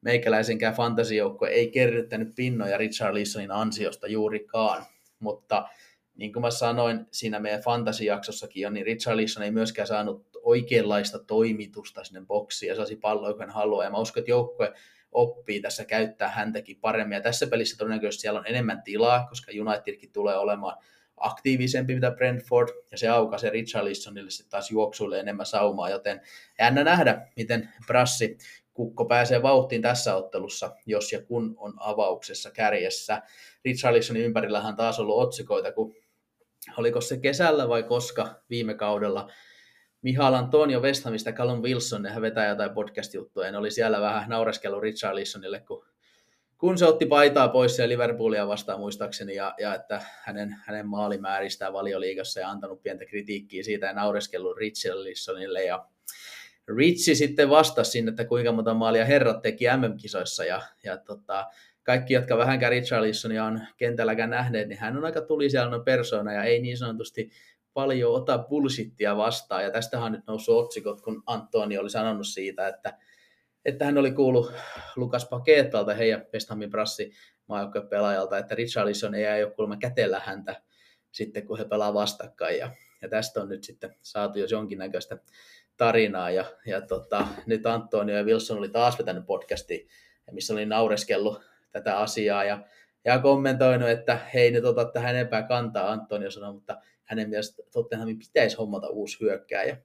[0.00, 4.84] meikäläisenkään fantasijoukko ei kerryttänyt pinnoja Richard Lissonin ansiosta juurikaan,
[5.18, 5.68] mutta
[6.14, 11.18] niin kuin mä sanoin siinä meidän fantasijaksossakin jo, niin Richard Lisson ei myöskään saanut oikeanlaista
[11.18, 13.84] toimitusta sinne boksiin ja saisi palloa, joka haluaa.
[13.84, 14.72] Ja mä uskon, että joukkue
[15.12, 17.16] oppii tässä käyttää häntäkin paremmin.
[17.16, 20.76] Ja tässä pelissä todennäköisesti siellä on enemmän tilaa, koska Unitedkin tulee olemaan
[21.22, 26.20] aktiivisempi mitä Brentford, ja se aukaisee Richarlisonille sitten taas juoksuille enemmän saumaa, joten
[26.58, 28.38] jännä nähdä, miten Brassi
[28.74, 33.22] Kukko pääsee vauhtiin tässä ottelussa, jos ja kun on avauksessa kärjessä.
[33.64, 35.94] Richarlisonin ympärillähän taas ollut otsikoita, kun
[36.76, 39.30] oliko se kesällä vai koska viime kaudella
[40.02, 45.60] Mihal Antonio Westhamista Callum Wilson, hän vetää jotain podcast-juttuja, ja oli siellä vähän naureskellut Richarlisonille,
[45.60, 45.86] kun,
[46.62, 51.72] kun se otti paitaa pois ja Liverpoolia vastaan muistaakseni, ja, ja että hänen, hänen maalimääristään
[51.72, 55.86] valioliigassa ja antanut pientä kritiikkiä siitä ja naureskellut Richarlisonille, ja
[56.76, 61.46] Ritsi sitten vastasi sinne, että kuinka monta maalia herrat teki MM-kisoissa, ja, ja tota,
[61.82, 66.60] kaikki, jotka vähänkään Richarlisonia on kentälläkään nähneet, niin hän on aika tulisijainen persona ja ei
[66.62, 67.30] niin sanotusti
[67.74, 69.62] paljon ota bullshittia vastaan.
[69.62, 72.98] Ja tästähän on nyt noussut otsikot, kun Antoni oli sanonut siitä, että,
[73.64, 74.52] että hän oli kuullut
[74.96, 77.12] Lukas Paketalta, heidän West Hamin brassi
[77.90, 80.62] pelaajalta, että Richarlison ei ole kuulemma kätellä häntä
[81.12, 82.58] sitten, kun he pelaa vastakkain.
[82.58, 82.70] Ja,
[83.02, 85.18] ja tästä on nyt sitten saatu jos jonkinnäköistä
[85.76, 86.30] tarinaa.
[86.30, 89.86] Ja, ja tota, nyt Antonio ja Wilson oli taas vetänyt podcastia,
[90.30, 92.64] missä oli naureskellut tätä asiaa ja,
[93.04, 98.18] ja kommentoinut, että hei nyt ota tähän enempää kantaa, Antonio sanoi, mutta hänen mielestä Tottenhamin
[98.18, 99.76] pitäisi hommata uusi hyökkääjä.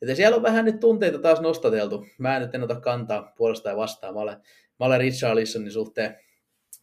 [0.00, 2.06] Joten siellä on vähän nyt tunteita taas nostateltu.
[2.18, 4.14] Mä en nyt en ota kantaa puolesta ja vastaan.
[4.14, 4.36] Mä olen,
[4.80, 6.16] mä olen Richarlisonin suhteen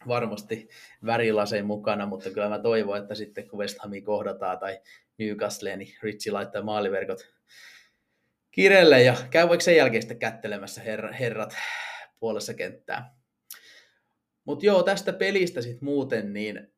[0.08, 0.68] varmasti
[1.06, 4.80] värilaseen mukana, mutta kyllä mä toivon, että sitten kun West Hami kohdataan tai
[5.18, 7.36] Newcastle, niin Ritsi laittaa maaliverkot
[8.50, 11.56] kirelle ja käy vaikka sen jälkeen sitten kättelemässä herra, herrat
[12.20, 13.16] puolessa kenttää.
[14.44, 16.72] Mutta joo, tästä pelistä sitten muuten, niin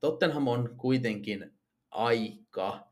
[0.00, 1.52] Tottenham on kuitenkin
[1.90, 2.89] aika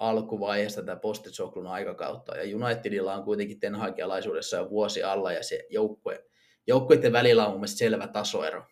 [0.00, 5.66] alkuvaiheessa tätä postisoklun aikakautta, ja Unitedilla on kuitenkin Ten Hagialaisuudessa jo vuosi alla, ja se
[5.70, 6.24] joukkue,
[6.66, 8.64] joukkueiden välillä on mun mielestä selvä tasoero.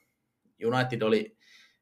[0.64, 1.36] United oli,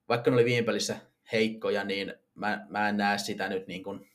[0.08, 0.96] vaikka ne oli viime pelissä
[1.32, 4.10] heikkoja, niin mä, mä en näe sitä nyt niin kuin,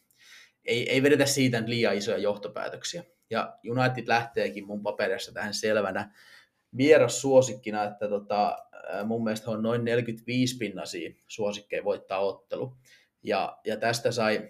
[0.66, 3.04] ei, ei vedetä siitä liian isoja johtopäätöksiä.
[3.30, 6.14] Ja United lähteekin mun paperissa tähän selvänä
[6.78, 8.58] vieras suosikkina, että tota,
[9.06, 12.78] mun mielestä on noin 45 pinnasia suosikkeja voittaa ottelu.
[13.24, 14.50] Ja, ja tästä sai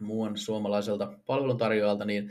[0.00, 2.30] muun suomalaiselta palveluntarjoajalta niin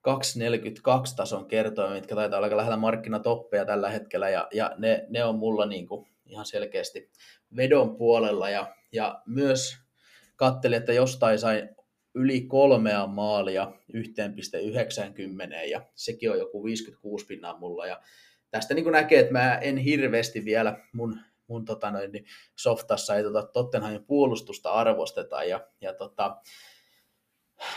[0.00, 5.24] 242 tason kertoja, mitkä taitaa olla aika lähellä markkinatoppeja tällä hetkellä, ja, ja ne, ne
[5.24, 7.10] on mulla niin kuin ihan selkeästi
[7.56, 9.76] vedon puolella, ja, ja myös
[10.36, 11.68] katselin, että jostain sai
[12.14, 17.86] yli kolmea maalia 1,90 ja sekin on joku 56 pinnaa mulla.
[17.86, 18.00] Ja
[18.50, 22.24] tästä niin kuin näkee, että mä en hirveästi vielä mun, mun tota noin, niin
[22.56, 26.36] softassa ei tota Tottenhamin puolustusta arvosteta ja, ja tota,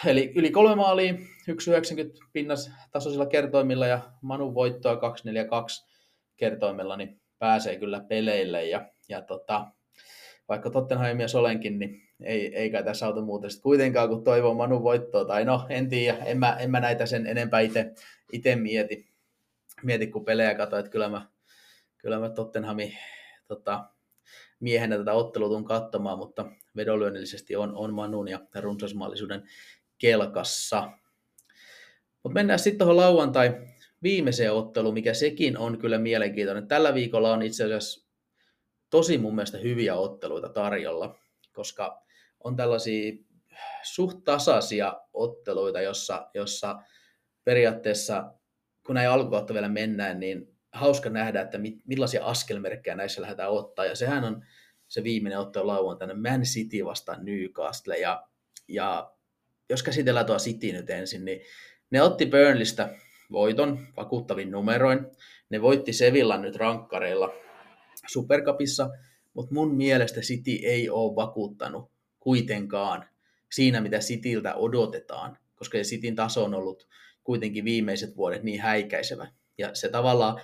[0.06, 1.20] Eli yli kolme maalia, 1,90
[2.34, 5.86] pinnas tasoisilla kertoimilla ja Manu voittoa 242
[6.38, 8.66] kertoimilla, niin pääsee kyllä peleille.
[8.66, 9.68] Ja, ja tota,
[10.50, 14.54] vaikka Tottenhamin mies olenkin, niin ei, ei kai tässä auta muuta sitten kuitenkaan, kun toivoo
[14.54, 15.26] Manu voittoa.
[15.26, 17.60] Tai no, en tiedä, en mä, en mä näitä sen enempää
[18.32, 19.12] itse mieti,
[19.84, 21.28] mieti, kun pelejä katsoin, että kyllä mä,
[21.98, 22.98] kyllä mä Tottenhamin
[23.56, 23.86] tota,
[24.60, 29.44] miehenä tätä ottelua tuun katsomaan, mutta vedonlyönnillisesti on, on Manun ja runsasmaallisuuden
[29.98, 30.92] kelkassa.
[32.24, 33.62] Mutta mennään sitten tuohon lauantai
[34.04, 36.68] viimeiseen otteluun, mikä sekin on kyllä mielenkiintoinen.
[36.68, 38.08] Tällä viikolla on itse asiassa
[38.90, 41.20] tosi mun mielestä hyviä otteluita tarjolla,
[41.54, 42.04] koska
[42.44, 43.14] on tällaisia
[43.84, 46.82] suht tasaisia otteluita, jossa, jossa
[47.44, 48.34] periaatteessa,
[48.86, 53.86] kun näin alkukautta vielä mennään, niin hauska nähdä, että mit, millaisia askelmerkkejä näissä lähdetään ottaa.
[53.86, 54.46] Ja sehän on
[54.88, 57.98] se viimeinen ottelu lauantaina Man City vastaan Newcastle.
[57.98, 58.28] Ja,
[58.68, 59.14] ja
[59.70, 61.42] jos käsitellään tuo City nyt ensin, niin
[61.92, 62.96] ne otti Burnleystä
[63.32, 65.00] voiton vakuuttavin numeroin.
[65.50, 67.34] Ne voitti Sevillan nyt rankkareilla
[68.08, 68.90] Supercupissa,
[69.34, 73.06] mutta mun mielestä City ei ole vakuuttanut kuitenkaan
[73.52, 75.38] siinä, mitä Cityltä odotetaan.
[75.56, 76.88] koska Cityn taso on ollut
[77.24, 79.28] kuitenkin viimeiset vuodet niin häikäisevä.
[79.58, 80.42] Ja se tavallaan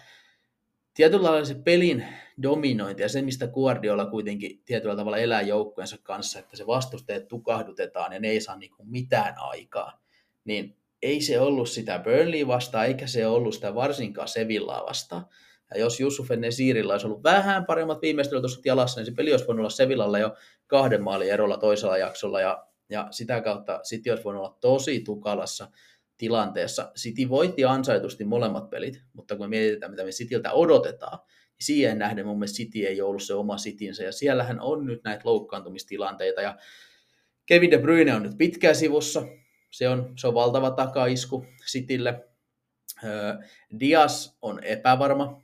[0.98, 2.06] tietyllä lailla se pelin
[2.44, 8.14] dominointi ja se, mistä Guardiola kuitenkin tietyllä tavalla elää joukkueensa kanssa, että se vastustajat tukahdutetaan
[8.14, 10.02] ja ne ei saa niin kuin mitään aikaa,
[10.46, 15.26] niin ei se ollut sitä Burnley vastaan, eikä se ollut sitä varsinkaan Sevillaa vastaan.
[15.74, 19.60] Ja jos Yusuf Nesirillä olisi ollut vähän paremmat viimeistelytusut jalassa, niin se peli olisi voinut
[19.60, 20.36] olla Sevillalla jo
[20.68, 25.68] kahden maalin erolla toisella jaksolla, ja, ja sitä kautta City olisi voinut olla tosi tukalassa
[26.17, 26.91] tilanteessa.
[26.97, 31.99] City voitti ansaitusti molemmat pelit, mutta kun me mietitään, mitä me Cityltä odotetaan, niin siihen
[31.99, 36.41] nähden mun mielestä City ei ollut se oma Citynsä, ja siellähän on nyt näitä loukkaantumistilanteita,
[36.41, 36.58] ja
[37.45, 39.23] Kevin De Bruyne on nyt pitkään sivussa,
[39.71, 42.23] se on, se on valtava takaisku Citylle.
[43.80, 45.41] Dias on epävarma,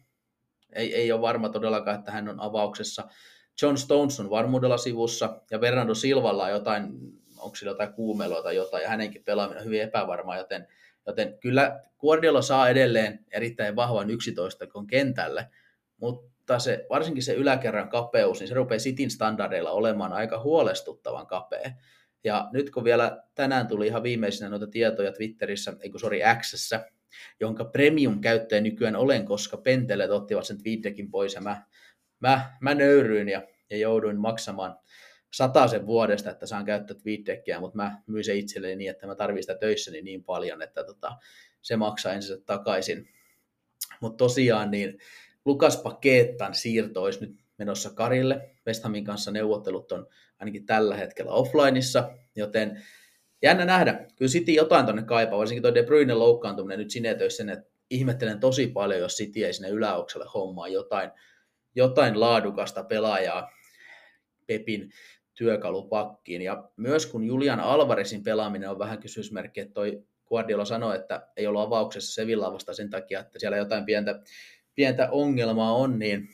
[0.75, 3.07] ei, ei ole varma todellakaan, että hän on avauksessa.
[3.62, 6.93] John Stones on varmuudella sivussa, ja Fernando Silvalla on jotain
[7.43, 10.67] onko sillä jotain kuumelua tai jotain, ja hänenkin pelaaminen on hyvin epävarmaa, joten,
[11.08, 15.47] joten kyllä Guardiola saa edelleen erittäin vahvan 11 kun kentälle,
[15.97, 21.71] mutta se, varsinkin se yläkerran kapeus, niin se rupeaa Sitin standardeilla olemaan aika huolestuttavan kapea.
[22.23, 26.86] Ja nyt kun vielä tänään tuli ihan viimeisenä noita tietoja Twitterissä, ei kun sori Xssä,
[27.39, 31.63] jonka premium-käyttäjä nykyään olen, koska pentelet ottivat sen tweetekin pois ja mä,
[32.19, 34.79] mä, mä nöyryin ja, ja jouduin maksamaan
[35.69, 39.43] sen vuodesta, että saan käyttää TweetDeckia, mutta mä myin se itselleni niin, että mä tarvitsen
[39.43, 41.17] sitä töissäni niin paljon, että tota,
[41.62, 43.10] se maksaa ensin takaisin.
[44.02, 45.00] Mutta tosiaan niin
[45.46, 48.50] Lukas Pakeettan siirto olisi nyt menossa Karille.
[48.67, 50.08] West Hamin kanssa neuvottelut on
[50.39, 52.84] ainakin tällä hetkellä offlineissa, joten
[53.41, 54.06] jännä nähdä.
[54.15, 58.39] Kyllä City jotain tuonne kaipaa, varsinkin tuo De Bruyne loukkaantuminen nyt sinetöisi sen, että ihmettelen
[58.39, 61.12] tosi paljon, jos City ei sinne yläokselle hommaa jotain,
[61.76, 63.52] jotain laadukasta pelaajaa
[64.48, 64.91] Pepin
[65.34, 66.41] työkalupakkiin.
[66.41, 71.48] Ja myös kun Julian Alvarezin pelaaminen on vähän kysymysmerkki, että toi Guardiola sanoi, että ei
[71.48, 74.19] ollut avauksessa Sevilla vasta sen takia, että siellä jotain pientä,
[74.76, 76.30] pientä ongelmaa on, niin,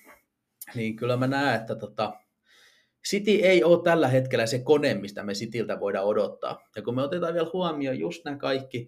[0.75, 2.13] niin kyllä mä näen, että tota,
[3.07, 6.69] City ei ole tällä hetkellä se kone, mistä me Cityltä voidaan odottaa.
[6.75, 8.87] Ja kun me otetaan vielä huomioon just nämä kaikki,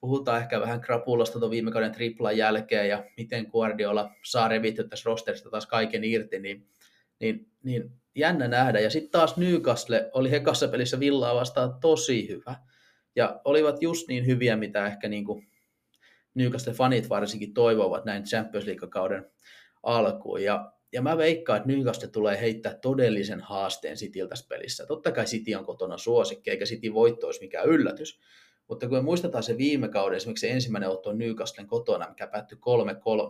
[0.00, 5.10] puhutaan ehkä vähän krapulasta tuon viime kauden triplan jälkeen ja miten Guardiola saa revittyä tässä
[5.10, 6.66] rosterista taas kaiken irti, niin,
[7.20, 8.80] niin, niin jännä nähdä.
[8.80, 12.56] Ja sitten taas Newcastle oli hekassa pelissä Villaa vastaan tosi hyvä.
[13.16, 15.46] Ja olivat just niin hyviä, mitä ehkä niin kuin
[16.34, 19.30] Newcastle-fanit varsinkin toivovat näin Champions League-kauden
[19.82, 20.42] alkuun.
[20.42, 24.86] Ja, ja mä veikkaan, että Newcastle tulee heittää todellisen haasteen Cityltä tässä pelissä.
[24.86, 28.20] Totta kai City on kotona suosikki, eikä City voitto olisi mikään yllätys.
[28.68, 32.58] Mutta kun me muistetaan se viime kauden, esimerkiksi se ensimmäinen otto Newcastlen kotona, mikä päättyi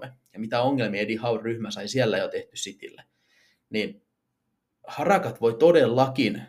[0.05, 3.03] 3-3, ja mitä ongelmia Eddie Howe ryhmä sai siellä jo tehty Citylle,
[3.71, 4.03] niin
[4.87, 6.43] harakat voi todellakin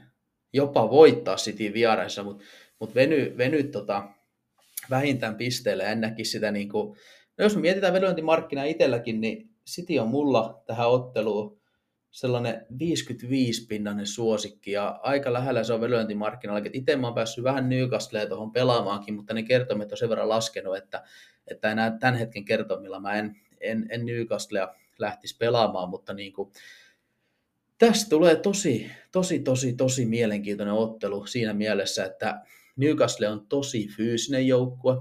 [0.53, 2.43] jopa voittaa City vieraissa, mutta
[2.79, 4.03] mut veny, veny tota,
[4.89, 5.83] vähintään pisteelle.
[5.83, 6.97] En näkisi sitä niin kuin,
[7.37, 11.61] no jos me mietitään vedontimarkkinaa itselläkin, niin City on mulla tähän otteluun
[12.11, 16.69] sellainen 55-pinnainen suosikki ja aika lähellä se on vedontimarkkinoilla.
[16.73, 20.77] Itse mä oon päässyt vähän Newcastleen tuohon pelaamaankin, mutta ne kertomet on sen verran laskenut,
[20.77, 21.03] että,
[21.47, 26.51] että enää tämän hetken kertomilla mä en, en, en Newcastlea lähtisi pelaamaan, mutta niin kuin,
[27.81, 32.41] Tästä tulee tosi, tosi, tosi, tosi mielenkiintoinen ottelu siinä mielessä, että
[32.75, 34.93] Newcastle on tosi fyysinen joukkue,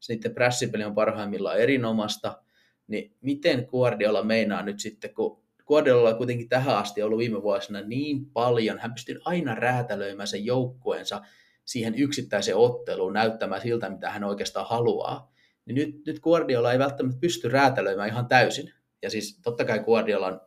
[0.00, 2.42] se niiden prässipeli on parhaimmillaan erinomaista,
[2.86, 7.80] niin miten Guardiola meinaa nyt sitten, kun Guardiola on kuitenkin tähän asti ollut viime vuosina
[7.80, 11.22] niin paljon, hän pystyy aina räätälöimään sen joukkueensa
[11.64, 15.32] siihen yksittäiseen otteluun näyttämään siltä, mitä hän oikeastaan haluaa.
[15.66, 18.72] Niin nyt, nyt Guardiola ei välttämättä pysty räätälöimään ihan täysin.
[19.02, 20.40] Ja siis totta kai Guardiola on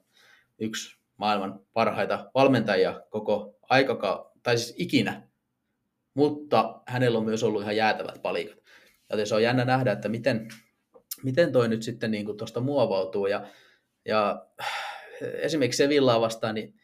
[0.60, 5.30] yksi maailman parhaita valmentajia koko aikaka, tai siis ikinä,
[6.14, 8.58] mutta hänellä on myös ollut ihan jäätävät palikat.
[9.10, 10.48] Joten se on jännä nähdä, että miten,
[11.24, 13.28] miten toi nyt sitten niin tuosta muovautuu.
[13.28, 13.48] Ja,
[14.06, 14.46] ja
[15.22, 16.80] esimerkiksi Sevillaa vastaan, niin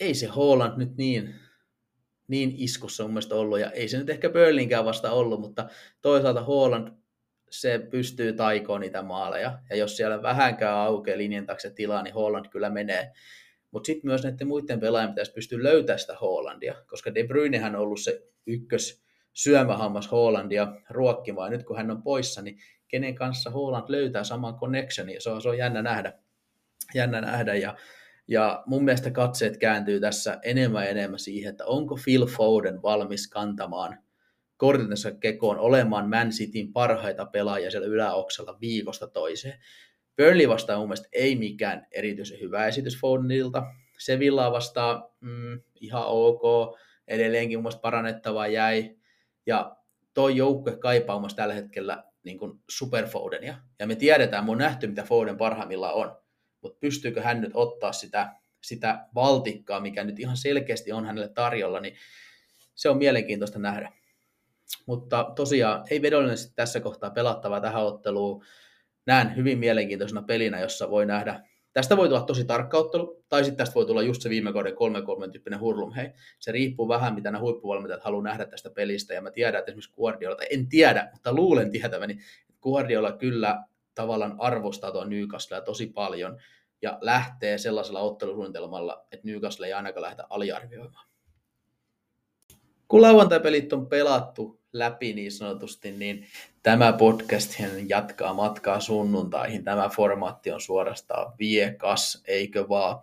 [0.00, 1.34] ei se Holland nyt niin,
[2.28, 5.68] niin iskussa mun mielestä ollut, ja ei se nyt ehkä Börlinkään vasta ollut, mutta
[6.02, 7.01] toisaalta Holland
[7.52, 9.58] se pystyy taikoon niitä maaleja.
[9.70, 13.12] Ja jos siellä vähänkään aukeaa linjan taakse tilaa, niin Holland kyllä menee.
[13.70, 17.82] Mutta sitten myös näiden muiden pelaajien pitäisi pystyä löytämään sitä Hollandia, koska De Bruynehän on
[17.82, 21.52] ollut se ykkös syömähammas Hollandia ruokkimaan.
[21.52, 25.42] Ja nyt kun hän on poissa, niin kenen kanssa Holland löytää saman connectionin, se on,
[25.42, 26.12] se on jännä nähdä.
[26.94, 27.76] Jännä nähdä ja,
[28.28, 33.28] ja mun mielestä katseet kääntyy tässä enemmän ja enemmän siihen, että onko Phil Foden valmis
[33.28, 33.98] kantamaan–
[34.62, 39.58] kortensa kekoon olemaan Man Cityn parhaita pelaajia siellä yläoksella viikosta toiseen.
[40.16, 43.62] Burnley vastaan mun mielestä ei mikään erityisen hyvä esitys Fodenilta.
[43.98, 46.42] Sevilla vastaan mm, ihan ok,
[47.08, 48.96] edelleenkin mun mielestä parannettavaa jäi.
[49.46, 49.76] Ja
[50.14, 53.58] toi joukkue kaipaamassa tällä hetkellä niin kuin Superfodenia.
[53.78, 56.16] Ja me tiedetään, me on nähty, mitä Foden parhaimmillaan on.
[56.60, 61.80] Mutta pystyykö hän nyt ottaa sitä, sitä valtikkaa, mikä nyt ihan selkeästi on hänelle tarjolla,
[61.80, 61.96] niin
[62.74, 64.01] se on mielenkiintoista nähdä.
[64.86, 68.44] Mutta tosiaan ei vedollisesti tässä kohtaa pelattavaa tähän otteluun.
[69.06, 73.74] Näen hyvin mielenkiintoisena pelinä, jossa voi nähdä Tästä voi tulla tosi tarkkauttelu, tai sitten tästä
[73.74, 75.92] voi tulla just se viime kauden 3-3 tyyppinen hurlum.
[75.92, 79.70] Hei, se riippuu vähän, mitä nämä huippuvalmentajat haluaa nähdä tästä pelistä, ja mä tiedän, että
[79.70, 85.60] esimerkiksi Guardiola, tai en tiedä, mutta luulen tietäväni, että Guardiola kyllä tavallaan arvostaa tuon Newcastlea
[85.60, 86.40] tosi paljon,
[86.82, 91.06] ja lähtee sellaisella ottelusuunnitelmalla, että Newcastle ei ainakaan lähdetä aliarvioimaan.
[92.88, 96.26] Kun lauantai-pelit on pelattu läpi niin sanotusti, niin
[96.62, 97.54] tämä podcast
[97.88, 99.64] jatkaa matkaa sunnuntaihin.
[99.64, 103.02] Tämä formaatti on suorastaan viekas, eikö vaan?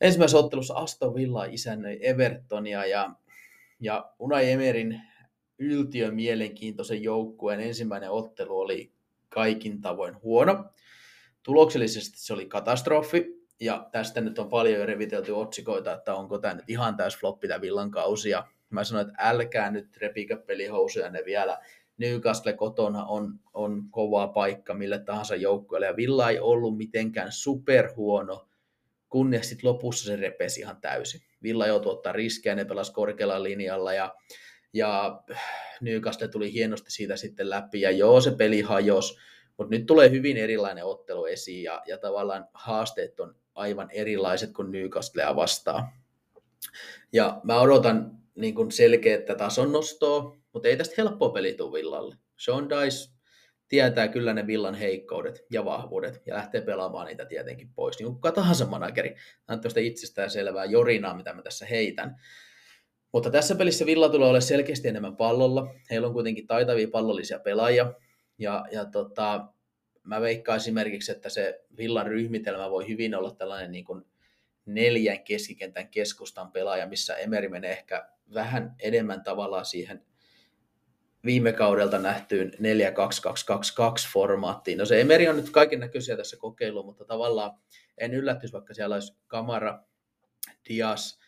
[0.00, 3.10] Ensimmäisessä ottelussa Aston Villa isännöi Evertonia ja,
[3.80, 5.02] ja Unai Emerin
[5.58, 8.92] yltiö mielenkiintoisen joukkueen ensimmäinen ottelu oli
[9.28, 10.64] kaikin tavoin huono.
[11.42, 16.54] Tuloksellisesti se oli katastrofi, ja tästä nyt on paljon jo revitelty otsikoita, että onko tämä
[16.54, 21.10] nyt ihan täys floppi tämä Villan kausi, ja mä sanoin, että älkää nyt repikö pelihousuja
[21.10, 21.58] ne vielä.
[21.98, 28.48] Newcastle kotona on, on kova paikka mille tahansa joukkueelle, ja Villa ei ollut mitenkään superhuono,
[29.08, 31.20] kunnes sitten lopussa se repesi ihan täysin.
[31.42, 34.14] Villa joutui ottaa riskejä, ne pelasi korkealla linjalla, ja,
[34.72, 35.22] ja
[35.80, 39.18] Newcastle tuli hienosti siitä sitten läpi, ja joo, se peli hajosi,
[39.56, 44.72] mutta nyt tulee hyvin erilainen ottelu esiin, ja, ja tavallaan haasteet on aivan erilaiset kuin
[44.72, 45.88] Newcastlea vastaan.
[47.12, 52.16] Ja mä odotan niin kuin selkeää tason nostoa, mutta ei tästä helppoa peli tule Villalle.
[52.36, 53.10] Sean Dice
[53.68, 57.98] tietää kyllä ne Villan heikkoudet ja vahvuudet ja lähtee pelaamaan niitä tietenkin pois.
[57.98, 59.08] Niin kuin kuka tahansa manageri.
[59.46, 62.16] Tämä on tästä itsestään selvää jorinaa, mitä mä tässä heitän.
[63.12, 65.74] Mutta tässä pelissä Villa tulee olla selkeästi enemmän pallolla.
[65.90, 67.94] Heillä on kuitenkin taitavia pallollisia pelaajia.
[68.38, 69.46] Ja, ja tota,
[70.02, 74.04] mä veikkaan esimerkiksi, että se Villan ryhmitelmä voi hyvin olla tällainen niin kuin
[74.66, 80.02] neljän keskikentän keskustan pelaaja, missä Emeri menee ehkä vähän enemmän tavallaan siihen
[81.24, 82.58] viime kaudelta nähtyyn 4-2-2-2-2
[84.12, 84.78] formaattiin.
[84.78, 87.50] No se Emeri on nyt kaiken näköisiä tässä kokeilu, mutta tavallaan
[87.98, 89.84] en yllättyisi, vaikka siellä olisi Kamara,
[90.68, 91.20] Dias,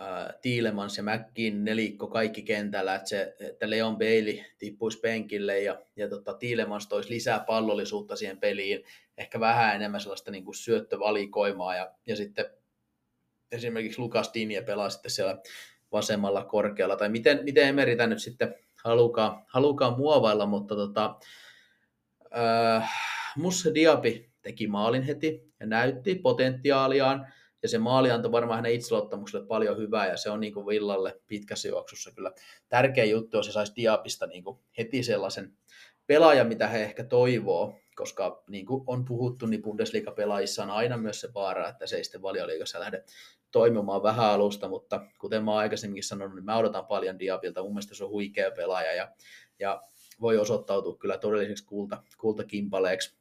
[0.00, 5.82] äh, Tiilemans ja McKin nelikko kaikki kentällä, että, se, että Leon Bailey tippuisi penkille ja,
[5.96, 8.84] ja tota, Tiilemans toisi lisää pallollisuutta siihen peliin,
[9.18, 12.46] ehkä vähän enemmän sellaista niin kuin syöttövalikoimaa ja, ja sitten
[13.52, 15.42] esimerkiksi Lukas Dinje pelaa sitten siellä
[15.92, 21.16] vasemmalla korkealla, tai miten, miten Emeri nyt sitten halukaan, halukaan muovailla, mutta tota,
[22.36, 22.90] äh,
[23.36, 29.46] Musse Diabi teki maalin heti ja näytti potentiaaliaan, ja se maali antoi varmaan hänen itseluottamukselle
[29.46, 32.32] paljon hyvää, ja se on niin kuin Villalle pitkässä juoksussa kyllä
[32.68, 35.52] tärkeä juttu, jos se saisi Diabista niin kuin heti sellaisen
[36.06, 41.20] pelaajan, mitä he ehkä toivoo, koska niin kuin on puhuttu, niin Bundesliga-pelaajissa on aina myös
[41.20, 43.04] se vaara, että se ei sitten valioliigassa lähde
[43.52, 47.62] toimimaan vähän alusta, mutta kuten mä aikaisemminkin sanonut, niin mä odotan paljon Diabilta.
[47.62, 49.08] Mun mielestä se on huikea pelaaja ja,
[49.58, 49.82] ja
[50.20, 53.14] voi osoittautua kyllä todelliseksi kulta, kultakimpaleeksi.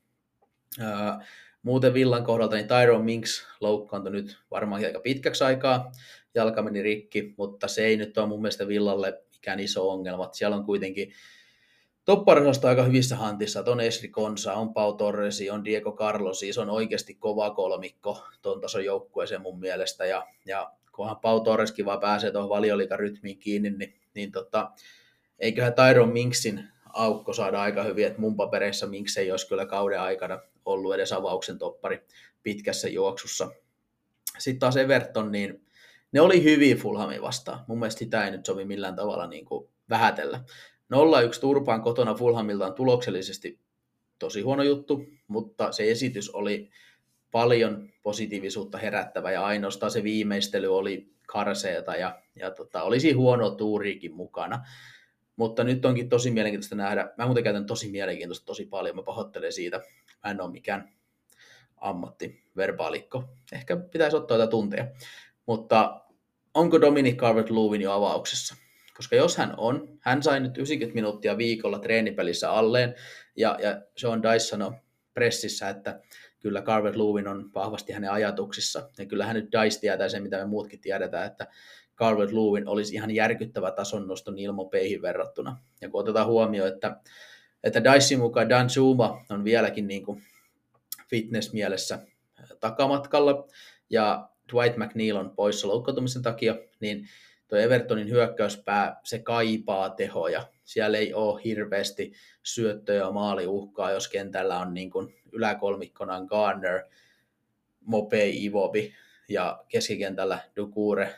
[0.80, 1.26] Ää,
[1.64, 5.92] muuten Villan kohdalta niin Tyrone Minks loukkaantui nyt varmaan aika pitkäksi aikaa.
[6.36, 10.30] Jalka meni rikki, mutta se ei nyt ole mun mielestä Villalle mikään iso ongelma.
[10.32, 11.14] Siellä on kuitenkin
[12.12, 16.70] Topparisasta aika hyvissä hantissa, on Esri Konsa, on Pau Torresi, on Diego Carlos, siis on
[16.70, 22.32] oikeasti kova kolmikko tuon tason joukkueeseen mun mielestä, ja, ja kunhan Pau Torreskin vaan pääsee
[22.32, 24.72] tuohon valioliikarytmiin kiinni, niin, niin tota,
[25.40, 30.02] eiköhän Tyron Minksin aukko saada aika hyvin, että mun papereissa Minks ei olisi kyllä kauden
[30.02, 32.06] aikana ollut edes avauksen toppari
[32.44, 33.52] pitkässä juoksussa.
[34.38, 35.66] Sitten taas Everton, niin
[36.12, 37.60] ne oli hyvin Fulhamin vastaan.
[37.68, 40.44] Mun mielestä sitä ei nyt sovi millään tavalla niin kuin vähätellä.
[40.94, 43.60] 0-1 Turpaan kotona Fulhamilta on tuloksellisesti
[44.20, 46.70] tosi huono juttu, mutta se esitys oli
[47.32, 54.16] paljon positiivisuutta herättävä ja ainoastaan se viimeistely oli karseeta ja, ja tota, olisi huono tuuriikin
[54.16, 54.66] mukana.
[55.36, 57.14] Mutta nyt onkin tosi mielenkiintoista nähdä.
[57.18, 58.96] Mä muuten käytän tosi mielenkiintoista tosi paljon.
[58.96, 59.78] Mä pahoittelen siitä.
[60.24, 60.94] Mä en ole mikään
[61.78, 63.24] ammattiverbaalikko.
[63.52, 64.88] Ehkä pitäisi ottaa jotain tunteja.
[65.46, 66.02] Mutta
[66.54, 68.56] onko Dominic Calvert-Lewin jo avauksessa?
[69.02, 72.96] Koska jos hän on, hän sai nyt 90 minuuttia viikolla treenipelissä alleen,
[73.36, 74.72] ja, ja Sean Dice sanoi
[75.14, 76.00] pressissä, että
[76.40, 80.38] kyllä Carver Lewin on vahvasti hänen ajatuksissa, ja kyllä hän nyt Dice tietää sen, mitä
[80.38, 81.48] me muutkin tiedetään, että
[81.96, 85.58] Carver Lewin olisi ihan järkyttävä tason noston ilmopeihin verrattuna.
[85.82, 86.98] Ja kun otetaan huomioon, että,
[87.64, 90.24] että Dicein mukaan Dan Zuma on vieläkin niin kuin
[91.10, 92.00] fitness-mielessä
[92.60, 93.48] takamatkalla,
[93.90, 97.08] ja Dwight McNeil on poissa loukkaantumisen takia, niin
[97.52, 100.48] tuo Evertonin hyökkäyspää, se kaipaa tehoja.
[100.64, 106.84] siellä ei ole hirveästi syöttöjä maaliuhkaa, jos kentällä on niin kuin yläkolmikkona Garner,
[107.86, 108.94] Mopei, Ivobi
[109.30, 111.16] ja keskikentällä Dukure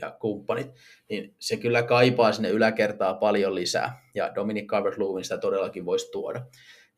[0.00, 0.70] ja kumppanit,
[1.08, 6.46] niin se kyllä kaipaa sinne yläkertaa paljon lisää, ja Dominic Calvert-Lewin sitä todellakin voisi tuoda.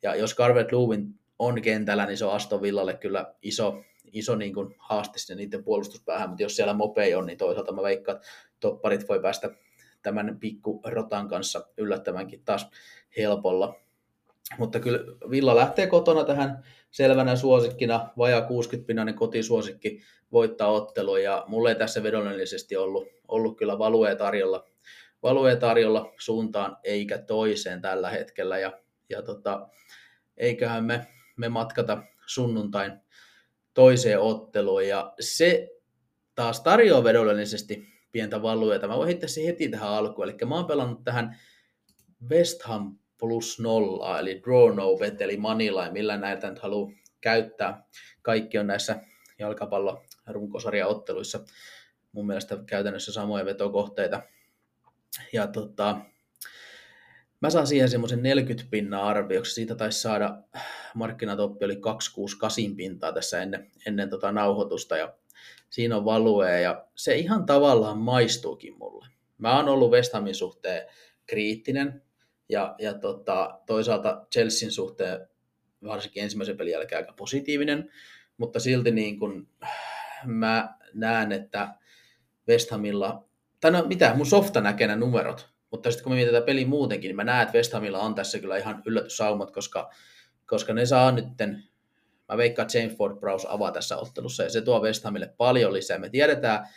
[0.01, 4.75] Ja jos Calvert-Lewin on kentällä, niin se on Aston Villalle kyllä iso, iso niin kuin
[4.77, 8.19] haaste sinne niiden puolustuspäähän, mutta jos siellä Mopei on, niin toisaalta mä veikkaan,
[8.65, 9.49] topparit voi päästä
[10.01, 12.69] tämän pikku rotan kanssa yllättävänkin taas
[13.17, 13.75] helpolla.
[14.57, 14.99] Mutta kyllä
[15.29, 20.01] Villa lähtee kotona tähän selvänä suosikkina, vajaa 60-pinnainen kotisuosikki
[20.31, 24.67] voittaa ottelu ja mulle ei tässä vedollisesti ollut, ollut kyllä valuea tarjolla,
[25.23, 28.57] valuea tarjolla suuntaan eikä toiseen tällä hetkellä.
[28.57, 29.69] Ja, ja tota,
[30.37, 31.07] eiköhän me,
[31.37, 32.91] me matkata sunnuntain
[33.73, 34.87] toiseen otteluun.
[34.87, 35.69] Ja se
[36.35, 38.87] taas tarjoaa vedollisesti pientä valueta.
[38.87, 40.29] Mä voin heittää se heti tähän alkuun.
[40.29, 41.39] Eli mä oon pelannut tähän
[42.29, 46.91] West Ham plus nolla, eli draw no bet, eli moneyline, millä näitä nyt haluaa
[47.21, 47.83] käyttää.
[48.21, 48.99] Kaikki on näissä
[49.39, 51.39] jalkapallo runkosarjaotteluissa
[52.11, 54.21] mun mielestä käytännössä samoja vetokohteita.
[55.33, 55.97] Ja tota,
[57.41, 59.53] mä saan siihen semmoisen 40 pinnaa arvioksi.
[59.53, 60.43] Siitä taisi saada,
[60.93, 64.97] markkinatoppi oli 268 pintaa tässä ennen, ennen tota nauhoitusta.
[64.97, 65.13] Ja
[65.69, 69.07] siinä on value ja se ihan tavallaan maistuukin mulle.
[69.37, 70.87] Mä oon ollut West Hamin suhteen
[71.25, 72.01] kriittinen
[72.49, 75.27] ja, ja tota, toisaalta Chelsean suhteen
[75.83, 77.89] varsinkin ensimmäisen pelin jälkeen aika positiivinen,
[78.37, 79.47] mutta silti niin kun,
[80.25, 81.75] mä näen, että
[82.47, 83.29] West Hamilla,
[83.59, 87.09] tai no mitä, mun softa näkee nämä numerot, mutta sitten kun me mietitään peli muutenkin,
[87.09, 89.91] niin mä näen, että West Hamilla on tässä kyllä ihan yllätyssaumat, koska,
[90.45, 91.63] koska ne saa nytten
[92.29, 95.73] Mä veikkaan, että James Ford Prowse avaa tässä ottelussa ja se tuo West Hamille paljon
[95.73, 95.99] lisää.
[95.99, 96.67] Me tiedetään,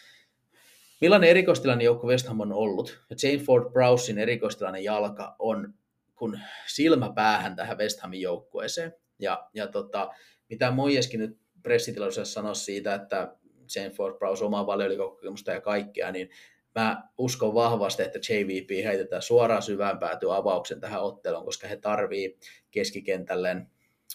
[1.01, 3.01] millainen erikoistilanne joukko West Ham on ollut.
[3.11, 5.74] Ja James Ford Prowsein erikoistilanne jalka on
[6.18, 8.94] kun silmä päähän tähän West Hamin joukkueeseen.
[9.18, 10.11] Ja, ja tota,
[10.49, 13.36] mitä Moieskin nyt pressitilaisuudessa sanoi siitä, että
[13.76, 16.30] James Ford Prowse omaa valiolikokemusta ja kaikkea, niin
[16.74, 22.38] mä uskon vahvasti, että JVP heitetään suoraan syvään päätyä avauksen tähän otteluun, koska he tarvii
[22.70, 23.70] keskikentälleen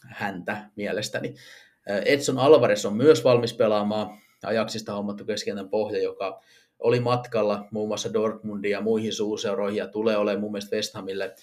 [0.07, 1.35] häntä mielestäni.
[2.05, 6.41] Edson Alvarez on myös valmis pelaamaan Ajaksista hommattu keskentän pohja, joka
[6.79, 11.35] oli matkalla muun muassa Dortmundiin ja muihin suuseuroihin ja tulee olemaan mun mielestä West Hamille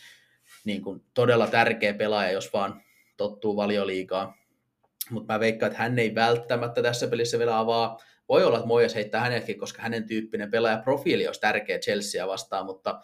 [0.64, 2.82] niin kuin todella tärkeä pelaaja, jos vaan
[3.16, 4.36] tottuu valioliikaa.
[5.10, 7.98] Mutta mä veikkaan, että hän ei välttämättä tässä pelissä vielä avaa.
[8.28, 13.00] Voi olla, että Mojas heittää hänetkin, koska hänen tyyppinen pelaajaprofiili olisi tärkeä Chelsea vastaan, mutta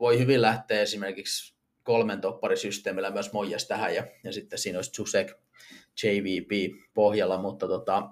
[0.00, 1.53] voi hyvin lähteä esimerkiksi
[1.84, 5.32] kolmen topparisysteemillä myös Moijas tähän ja, ja sitten siinä olisi Jusek
[6.02, 8.08] JVP pohjalla, mutta tota,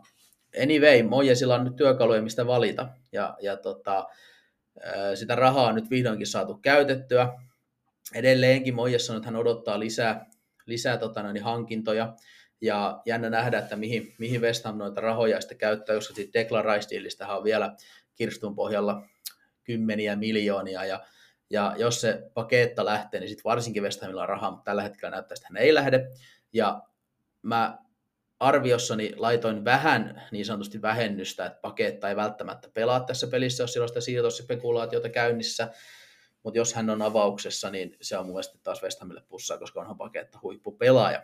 [0.63, 2.89] anyway, Moijasilla on nyt työkaluja, mistä valita.
[3.13, 4.07] Ja, ja tota,
[5.15, 7.29] sitä rahaa on nyt vihdoinkin saatu käytettyä.
[8.15, 10.27] Edelleenkin Moijas sanoo, että hän odottaa lisää,
[10.67, 12.15] lisää tota, niin hankintoja.
[12.61, 16.65] Ja jännä nähdä, että mihin, mihin West Ham noita rahoja sitten käyttää, koska sitten Declan
[17.29, 17.77] on vielä
[18.15, 19.03] kirstun pohjalla
[19.65, 20.85] kymmeniä miljoonia.
[20.85, 21.01] Ja
[21.51, 25.11] ja jos se paketta lähtee, niin sitten varsinkin West Hamilla on rahaa, mutta tällä hetkellä
[25.11, 26.11] näyttää, että hän ei lähde.
[26.53, 26.83] Ja
[27.43, 27.79] mä
[28.41, 33.85] arviossani laitoin vähän niin sanotusti vähennystä, että paketta ei välttämättä pelaa tässä pelissä, jos sillä
[33.85, 35.71] on sitä siirtospekulaatiota käynnissä.
[36.43, 39.81] Mutta jos hän on avauksessa, niin se on mun mielestä taas West Hamille pussaa, koska
[39.81, 41.23] onhan paketta huippupelaaja.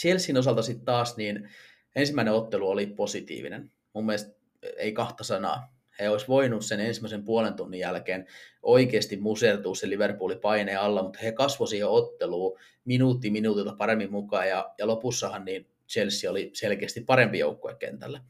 [0.00, 1.48] Chelsean osalta sitten taas, niin
[1.96, 3.72] ensimmäinen ottelu oli positiivinen.
[3.92, 4.34] Mun mielestä
[4.76, 8.26] ei kahta sanaa he olisi voinut sen ensimmäisen puolen tunnin jälkeen
[8.62, 14.48] oikeasti musertua se Liverpoolin paineen alla, mutta he kasvoivat siihen otteluun minuutti minuutilta paremmin mukaan,
[14.48, 18.20] ja, ja lopussahan niin Chelsea oli selkeästi parempi joukkue kentällä.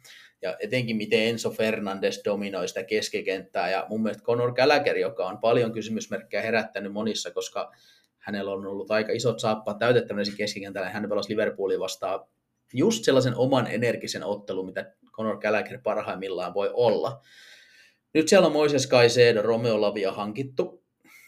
[0.43, 5.39] Ja etenkin miten Enzo Fernandes dominoi sitä keskikenttää, ja mun mielestä Conor Gallagher, joka on
[5.39, 7.73] paljon kysymysmerkkejä herättänyt monissa, koska
[8.19, 12.21] hänellä on ollut aika isot saappaat täytettävänä keskikentällä, ja hän pelasi Liverpoolin vastaan
[12.73, 17.21] just sellaisen oman energisen ottelun, mitä Conor Gallagher parhaimmillaan voi olla.
[18.15, 20.85] Nyt siellä on Moises Caicedo, Romeo Lavia hankittu.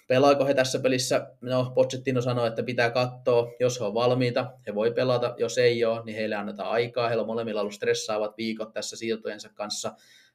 [0.08, 1.30] Pelaako he tässä pelissä?
[1.40, 5.34] No, Pochettino sanoi, että pitää katsoa, jos he on valmiita, he voi pelata.
[5.38, 7.08] Jos ei ole, niin heille annetaan aikaa.
[7.08, 9.94] Heillä on molemmilla ollut stressaavat viikot tässä siirtojensa kanssa,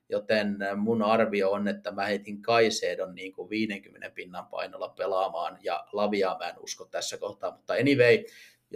[0.09, 5.85] joten mun arvio on, että mä heitin Kaisedon niin kuin 50 pinnan painolla pelaamaan, ja
[5.91, 8.23] Lavia mä en usko tässä kohtaa, mutta anyway,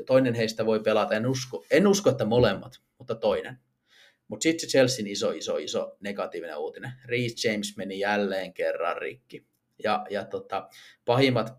[0.05, 3.59] toinen heistä voi pelata, en usko, en usko että molemmat, mutta toinen.
[4.28, 6.91] Mutta sitten se Chelsean iso, iso, iso negatiivinen uutinen.
[7.05, 9.47] Reece James meni jälleen kerran rikki.
[9.84, 10.69] Ja, ja tota,
[11.05, 11.53] pahimmat,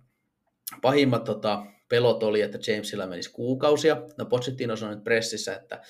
[0.83, 4.03] pahimmat tota, pelot oli, että Jamesilla menisi kuukausia.
[4.19, 5.83] No Pochettino sanoi nyt pressissä, että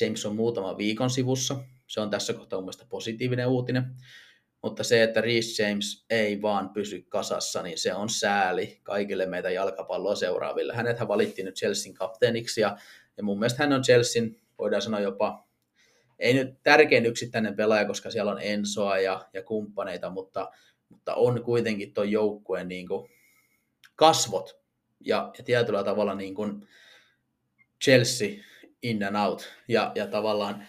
[0.00, 1.56] James on muutama viikon sivussa.
[1.86, 3.84] Se on tässä kohtaa mun mielestä positiivinen uutinen.
[4.62, 9.50] mutta se, että Reece James ei vaan pysy kasassa, niin se on sääli kaikille meitä
[9.50, 10.74] jalkapalloa seuraaville.
[10.74, 12.76] Hänethän valittiin nyt Chelsean kapteeniksi ja,
[13.16, 15.48] ja mun mielestä hän on Chelsean, voidaan sanoa jopa,
[16.22, 20.50] ei nyt tärkein yksittäinen pelaaja, koska siellä on Ensoa ja, ja kumppaneita, mutta,
[20.88, 23.10] mutta on kuitenkin tuon joukkueen niin kuin
[23.96, 24.60] kasvot
[25.00, 26.68] ja, ja tietyllä tavalla niin kuin
[27.84, 28.28] Chelsea
[28.82, 30.66] in and out ja, ja tavallaan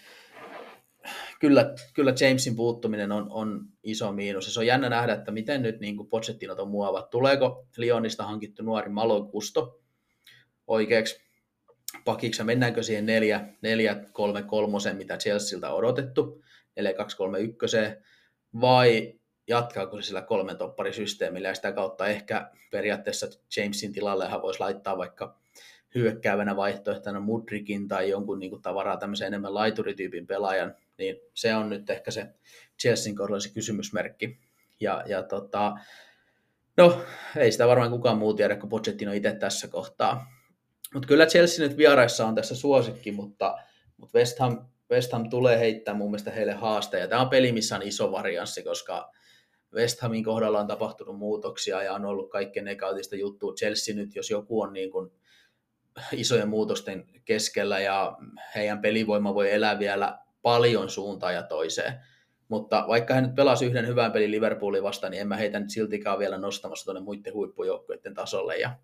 [1.40, 4.46] kyllä, kyllä Jamesin puuttuminen on, on iso miinus.
[4.46, 7.10] Ja se on jännä nähdä, että miten nyt niin kuin Pochettinot on muovat.
[7.10, 9.80] Tuleeko Lyonista hankittu nuori Malo Kusto
[10.68, 11.22] oikeaksi
[12.06, 16.44] pakiksi mennäänkö siihen 4, 4 3 3 mitä Chelsealta on odotettu,
[16.76, 17.58] 4 2 3 1
[18.62, 19.14] vai
[19.48, 23.28] jatkaako se sillä kolmen topparisysteemillä ja sitä kautta ehkä periaatteessa
[23.58, 25.40] Jamesin tilallehan voisi laittaa vaikka
[25.96, 31.90] hyökkäävänä vaihtoehtona Mudrikin tai jonkun niin tavaraa tämmöisen enemmän laiturityypin pelaajan, niin se on nyt
[31.90, 32.28] ehkä se
[32.82, 34.40] Chelsean kohdalla se kysymysmerkki.
[34.80, 35.74] Ja, ja tota,
[36.78, 37.02] no,
[37.38, 40.28] ei sitä varmaan kukaan muu tiedä kuin Pochettino itse tässä kohtaa.
[40.94, 43.58] Mutta kyllä Chelsea nyt vieraissa on tässä suosikki, mutta,
[43.98, 47.08] mutta West, Ham, West Ham tulee heittää mun mielestä heille haasteja.
[47.08, 49.12] Tämä on peli, missä on iso varianssi, koska
[49.74, 53.54] West Hamin kohdalla on tapahtunut muutoksia ja on ollut kaikkein negatiivista juttua.
[53.54, 55.12] Chelsea nyt, jos joku on niin kuin
[56.12, 58.18] isojen muutosten keskellä ja
[58.56, 61.94] heidän pelivoima voi elää vielä paljon suuntaan ja toiseen.
[62.48, 65.70] Mutta vaikka hän nyt pelasi yhden hyvän pelin Liverpoolin vastaan, niin en mä heitä nyt
[65.70, 68.58] siltikään vielä nostamassa tuonne muiden huippujoukkueiden tasolle.
[68.58, 68.78] Ja,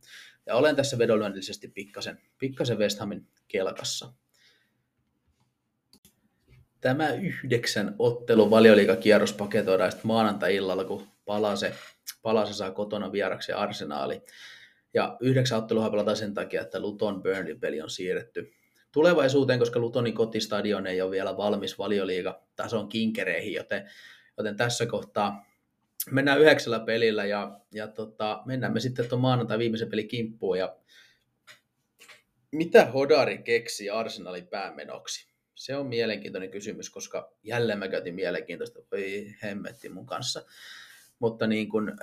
[0.45, 4.13] ja olen tässä vedonlyönnillisesti pikkasen, pikkasen West Hamin kelkassa.
[6.81, 11.73] Tämä yhdeksän ottelun valioliikakierros paketoidaan sitten maanantai-illalla, kun Palase,
[12.21, 14.21] Palase saa kotona vieraksi Arsenaali.
[14.93, 18.53] Ja yhdeksän ottelua pelataan sen takia, että Luton Burnley-peli on siirretty
[18.91, 23.89] tulevaisuuteen, koska Lutonin kotistadion ei ole vielä valmis valioliiga tason kinkereihin, joten,
[24.37, 25.45] joten tässä kohtaa
[26.11, 30.75] mennään yhdeksällä pelillä ja, ja tota, mennään me sitten tuon maanantai viimeisen pelin kimppuun ja
[32.51, 35.29] mitä Hodari keksi Arsenalin päämenoksi?
[35.55, 40.45] Se on mielenkiintoinen kysymys, koska jälleen mä käytin mielenkiintoista, voi hemmetti mun kanssa.
[41.19, 41.97] Mutta niin kun,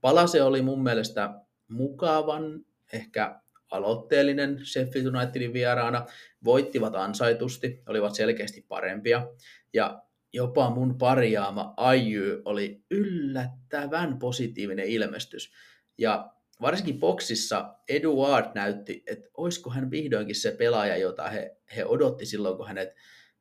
[0.00, 1.30] palase oli mun mielestä
[1.68, 6.06] mukavan, ehkä aloitteellinen Sheffield Unitedin vieraana,
[6.44, 9.28] voittivat ansaitusti, olivat selkeästi parempia,
[9.72, 10.02] ja
[10.32, 15.52] jopa mun parjaama Aiju oli yllättävän positiivinen ilmestys.
[15.98, 22.26] Ja varsinkin boksissa Eduard näytti, että olisiko hän vihdoinkin se pelaaja, jota he, he odotti
[22.26, 22.88] silloin, kun hänet,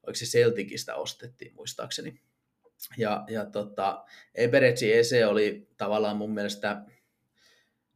[0.03, 2.19] oliko se Celticistä ostettiin muistaakseni.
[2.97, 4.05] Ja, ja tota,
[4.35, 6.81] Eberetsi Ese oli tavallaan mun mielestä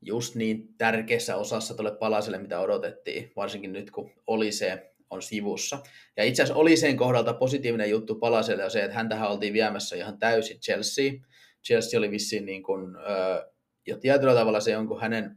[0.02, 5.80] just niin tärkeässä osassa tuolle palaselle, mitä odotettiin, varsinkin nyt kun oli se on sivussa.
[6.18, 9.96] Ja itse asiassa oli sen kohdalta positiivinen juttu palaselle on se, että häntähän oltiin viemässä
[9.96, 11.12] ihan täysin Chelsea.
[11.66, 12.96] Chelsea oli vissiin niin kuin,
[13.88, 15.36] jo tietyllä tavalla se jonkun hänen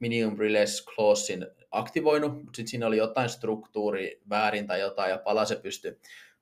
[0.00, 5.56] minimum release clausein aktivoinut, mutta sitten siinä oli jotain struktuuri väärin tai jotain, ja palase
[5.56, 5.98] pystyi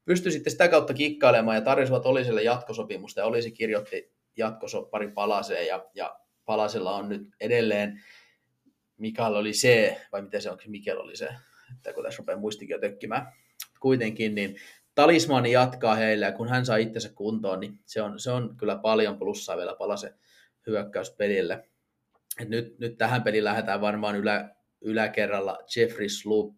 [0.06, 5.86] pystyi sitten sitä kautta kikkailemaan ja tarjosivat Oliselle jatkosopimusta ja Olisi kirjoitti jatkosoppari palaseen ja,
[5.94, 8.02] ja Palasella on nyt edelleen,
[8.98, 11.28] Mikael oli se, vai miten se onko Mikel oli se,
[11.76, 13.32] että kun tässä rupeaa muistikin tökkimään.
[13.80, 14.56] Kuitenkin, niin
[14.94, 18.76] talismani jatkaa heille, ja kun hän saa itsensä kuntoon, niin se on, se on kyllä
[18.76, 20.14] paljon plussaa vielä Palasen
[20.66, 21.68] hyökkäyspelille.
[22.40, 26.56] Et nyt, nyt tähän peliin lähdetään varmaan ylä, yläkerralla Jeffrey Sloop,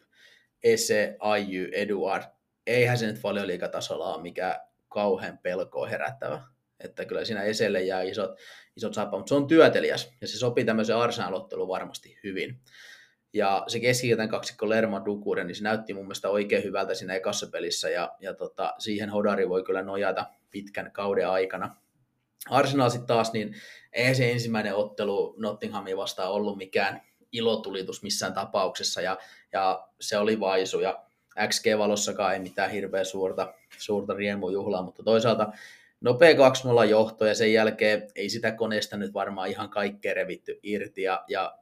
[0.63, 2.23] Ese, Aiju, Eduard.
[2.67, 6.43] Eihän se nyt liikatasolla ole mikään kauhean pelkoa herättävä.
[6.81, 8.31] Että kyllä siinä Eselle jää isot,
[8.77, 12.61] isot saappa, mutta se on työtelijäs ja se sopii tämmöisen arsenal varmasti hyvin.
[13.33, 17.47] Ja se keskikentän kaksikko Lerma Dukuren, niin se näytti mun mielestä oikein hyvältä siinä ekassa
[17.47, 21.77] pelissä ja, ja tota, siihen Hodari voi kyllä nojata pitkän kauden aikana.
[22.51, 23.55] Arsenal sitten taas, niin
[23.93, 27.03] ei se ensimmäinen ottelu Nottinghamin vastaan ollut mikään
[27.33, 29.19] ilotulitus missään tapauksessa ja,
[29.53, 31.05] ja se oli vaisu ja
[31.49, 35.53] XG-valossakaan ei mitään hirveän suurta, suurta riemujuhlaa, mutta toisaalta
[36.01, 36.37] nopea 2-0
[36.89, 41.59] johto ja sen jälkeen ei sitä koneesta nyt varmaan ihan kaikkea revitty irti ja, ja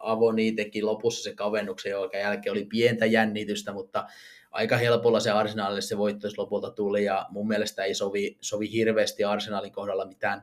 [0.00, 4.06] Avoni teki lopussa se kavennuksen, jonka jälkeen oli pientä jännitystä, mutta
[4.50, 9.24] aika helpolla se Arsenalille se voitto lopulta tuli ja mun mielestä ei sovi, sovi hirveästi
[9.24, 10.42] Arsenalin kohdalla mitään,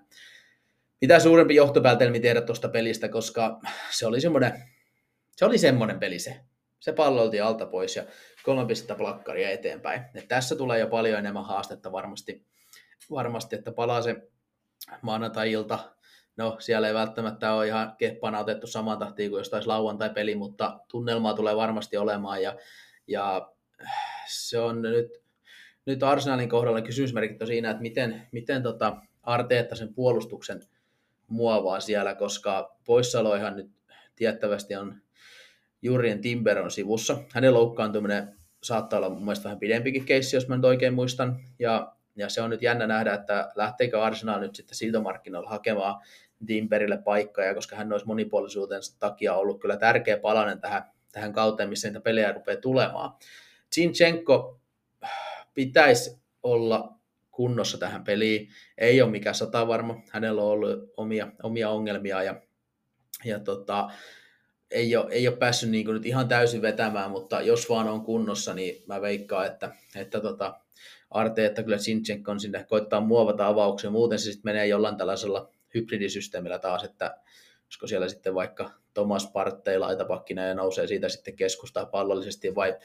[1.02, 3.60] mitään suurempi johtopäätelmi tehdä tuosta pelistä, koska
[3.92, 4.64] se oli semmoinen,
[5.32, 6.40] se oli semmoinen peli se.
[6.80, 8.04] Se pallo alta pois ja
[8.44, 10.02] kolme pistettä plakkaria eteenpäin.
[10.16, 12.46] Et tässä tulee jo paljon enemmän haastetta varmasti
[13.12, 14.30] varmasti, että palaa se
[15.01, 15.80] maanantai-ilta.
[16.38, 21.34] No, siellä ei välttämättä ole ihan keppana otettu saman tahtiin kuin jostain lauantai-peli, mutta tunnelmaa
[21.34, 22.56] tulee varmasti olemaan ja,
[23.08, 23.51] ja
[24.28, 25.24] se on nyt
[25.86, 30.62] nyt Arsenalin kohdalla kysymysmerkit on siinä, että miten, miten tota Arteetta sen puolustuksen
[31.28, 33.72] muovaa siellä, koska poissaoloihan nyt
[34.16, 35.01] tiettävästi on
[35.82, 37.18] Jurien Timber on sivussa.
[37.34, 41.39] Hänen loukkaantuminen saattaa olla mun mielestä vähän pidempikin keissi, jos mä nyt oikein muistan.
[41.60, 46.01] Ja, ja se on nyt jännä nähdä, että lähteekö Arsenal nyt sitten siirtomarkkinoilla hakemaan
[46.45, 51.88] Timberille paikkaa, koska hän olisi monipuolisuutensa takia ollut kyllä tärkeä palanen tähän, tähän kauteen, missä
[51.88, 53.14] niitä pelejä rupeaa tulemaan.
[53.76, 54.59] Zinchenko
[55.53, 56.93] pitäisi olla
[57.32, 58.49] kunnossa tähän peliin.
[58.78, 60.01] Ei ole mikään sata varma.
[60.11, 62.41] Hänellä on ollut omia, omia ongelmia ja,
[63.26, 63.89] ja tota,
[64.72, 68.53] ei ole, ei ole päässyt niin nyt ihan täysin vetämään, mutta jos vaan on kunnossa,
[68.53, 70.59] niin mä veikkaan, että, että tota,
[71.14, 76.59] Arte, että kyllä Sinchenko sinne koittaa muovata avauksia, muuten se sitten menee jollain tällaisella hybridisysteemillä
[76.59, 77.18] taas, että
[77.66, 82.78] olisiko siellä sitten vaikka Thomas Partey laitapakkina ja nousee siitä sitten keskustaa pallollisesti vai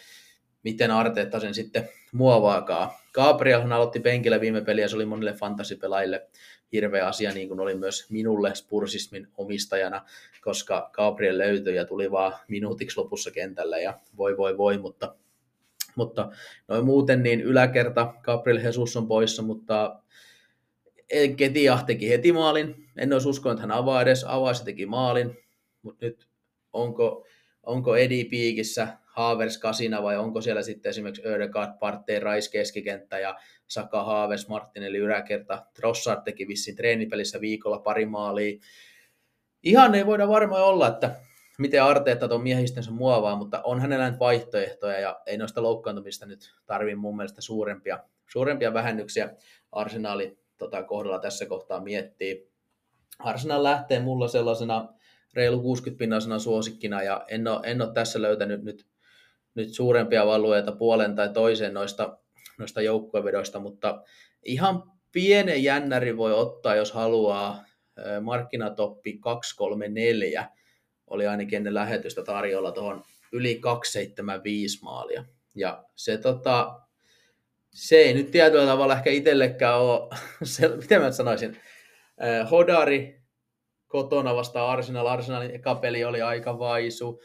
[0.62, 2.90] miten Arteetta sen sitten muovaakaan.
[3.12, 6.28] Gabrielhan aloitti penkillä viime peliä, se oli monille fantasipelaajille
[6.72, 10.04] hirveä asia, niin kuin oli myös minulle Spursismin omistajana,
[10.40, 15.14] koska Gabriel löytyi ja tuli vaan minuutiksi lopussa kentällä ja voi voi voi, mutta,
[15.99, 16.30] mutta
[16.68, 20.03] noin muuten niin yläkerta Gabriel Jesus on poissa, mutta
[21.36, 22.88] Ketia teki heti maalin.
[22.96, 25.38] En olisi uskonut, että hän avaa edes, avaisi teki maalin,
[25.82, 26.28] mutta nyt
[26.72, 27.26] onko,
[27.62, 33.36] onko Edi piikissä, Haavers kasina vai onko siellä sitten esimerkiksi Ödegaard, Partey, Rais keskikenttä ja
[33.66, 35.66] Saka, Haavers, Martinelli yläkerta.
[35.74, 38.59] Trossard teki vissiin treenipelissä viikolla pari maalia.
[39.62, 41.16] Ihan ei voida varmaan olla, että
[41.59, 46.54] miten Arteetta tuon miehistönsä muovaa, mutta on hänellä nyt vaihtoehtoja ja ei noista loukkaantumista nyt
[46.66, 47.98] tarvii mun mielestä suurempia,
[48.32, 49.36] suurempia vähennyksiä
[49.72, 52.50] arsenaali tota, kohdalla tässä kohtaa miettii.
[53.18, 54.88] Arsenal lähtee mulla sellaisena
[55.34, 58.86] reilu 60 pinnasena suosikkina ja en ole, en ole tässä löytänyt nyt
[59.59, 62.18] nyt suurempia valueita puolen tai toisen noista,
[62.59, 64.02] noista joukkuevedoista, mutta
[64.44, 64.82] ihan
[65.12, 67.64] pienen jännäri voi ottaa, jos haluaa.
[68.20, 70.50] Markkinatoppi 234
[71.11, 73.02] oli ainakin ennen lähetystä tarjolla tuohon
[73.32, 75.24] yli 275 maalia.
[75.54, 76.80] Ja se, tota,
[77.74, 80.09] se ei nyt tietyllä tavalla ehkä itsellekään ole,
[80.42, 81.56] se, miten mä sanoisin,
[82.50, 83.22] Hodari
[83.86, 85.06] kotona vasta Arsenal.
[85.06, 87.20] Arsenalin eka peli oli aika vaisu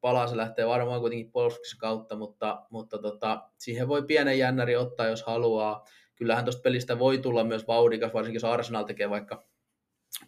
[0.00, 5.06] palaa, se lähtee varmaan kuitenkin puolustuksen kautta, mutta, mutta tota, siihen voi pienen jännäri ottaa,
[5.06, 5.84] jos haluaa.
[6.14, 9.46] Kyllähän tuosta pelistä voi tulla myös vauhdikas, varsinkin jos Arsenal tekee vaikka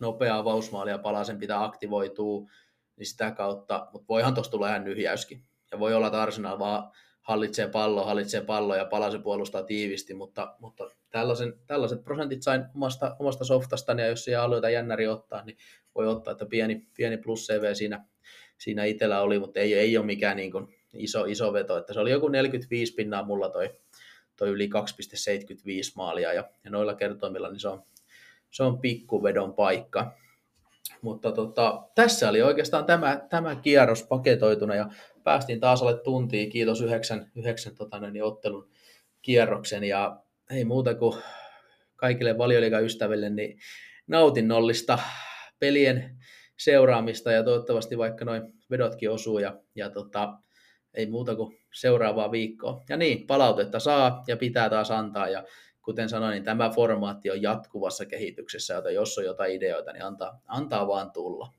[0.01, 2.51] nopeaa vausmaalia ja palasen pitää aktivoitua,
[2.97, 5.43] niin sitä kautta, mutta voihan tuosta tulla ihan nyhjäyskin.
[5.73, 10.57] Ja voi olla, että Arsenal vaan hallitsee pallo, hallitsee pallo ja palase puolustaa tiivisti, mutta,
[10.59, 15.57] mutta tällaisen, tällaiset prosentit sain omasta, omasta softastani, ja jos siellä alueita jännäri ottaa, niin
[15.95, 18.05] voi ottaa, että pieni, pieni plus CV siinä
[18.59, 22.01] siinä itsellä oli, mutta ei, ei ole mikään niin kuin iso, iso veto, että se
[22.01, 23.81] oli joku 45 pinnaa mulla toi,
[24.37, 24.73] toi yli 2,75
[25.97, 27.83] maalia ja, ja noilla kertoimilla niin se on,
[28.51, 30.13] se on pikkuvedon paikka.
[31.03, 34.89] Mutta tota, tässä oli oikeastaan tämä, tämä kierros paketoituna ja
[35.25, 36.51] päästiin taas alle tuntiin.
[36.51, 38.69] Kiitos yhdeksän, yhdeksän tota, niin ottelun
[39.23, 40.17] kierroksen ja
[40.51, 41.23] ei muuta kuin
[41.97, 43.59] kaikille valioliikaystäville niin
[44.07, 44.99] nautinnollista
[45.59, 46.19] pelien
[46.57, 50.39] seuraamista ja toivottavasti vaikka noin vedotkin osuu ja, ja tota,
[50.95, 52.83] ei muuta kuin seuraavaa viikkoa.
[52.89, 55.45] Ja niin, palautetta saa ja pitää taas antaa ja
[55.87, 60.41] kuten sanoin, niin tämä formaatti on jatkuvassa kehityksessä, joten jos on jotain ideoita, niin antaa,
[60.47, 61.53] antaa vaan tulla.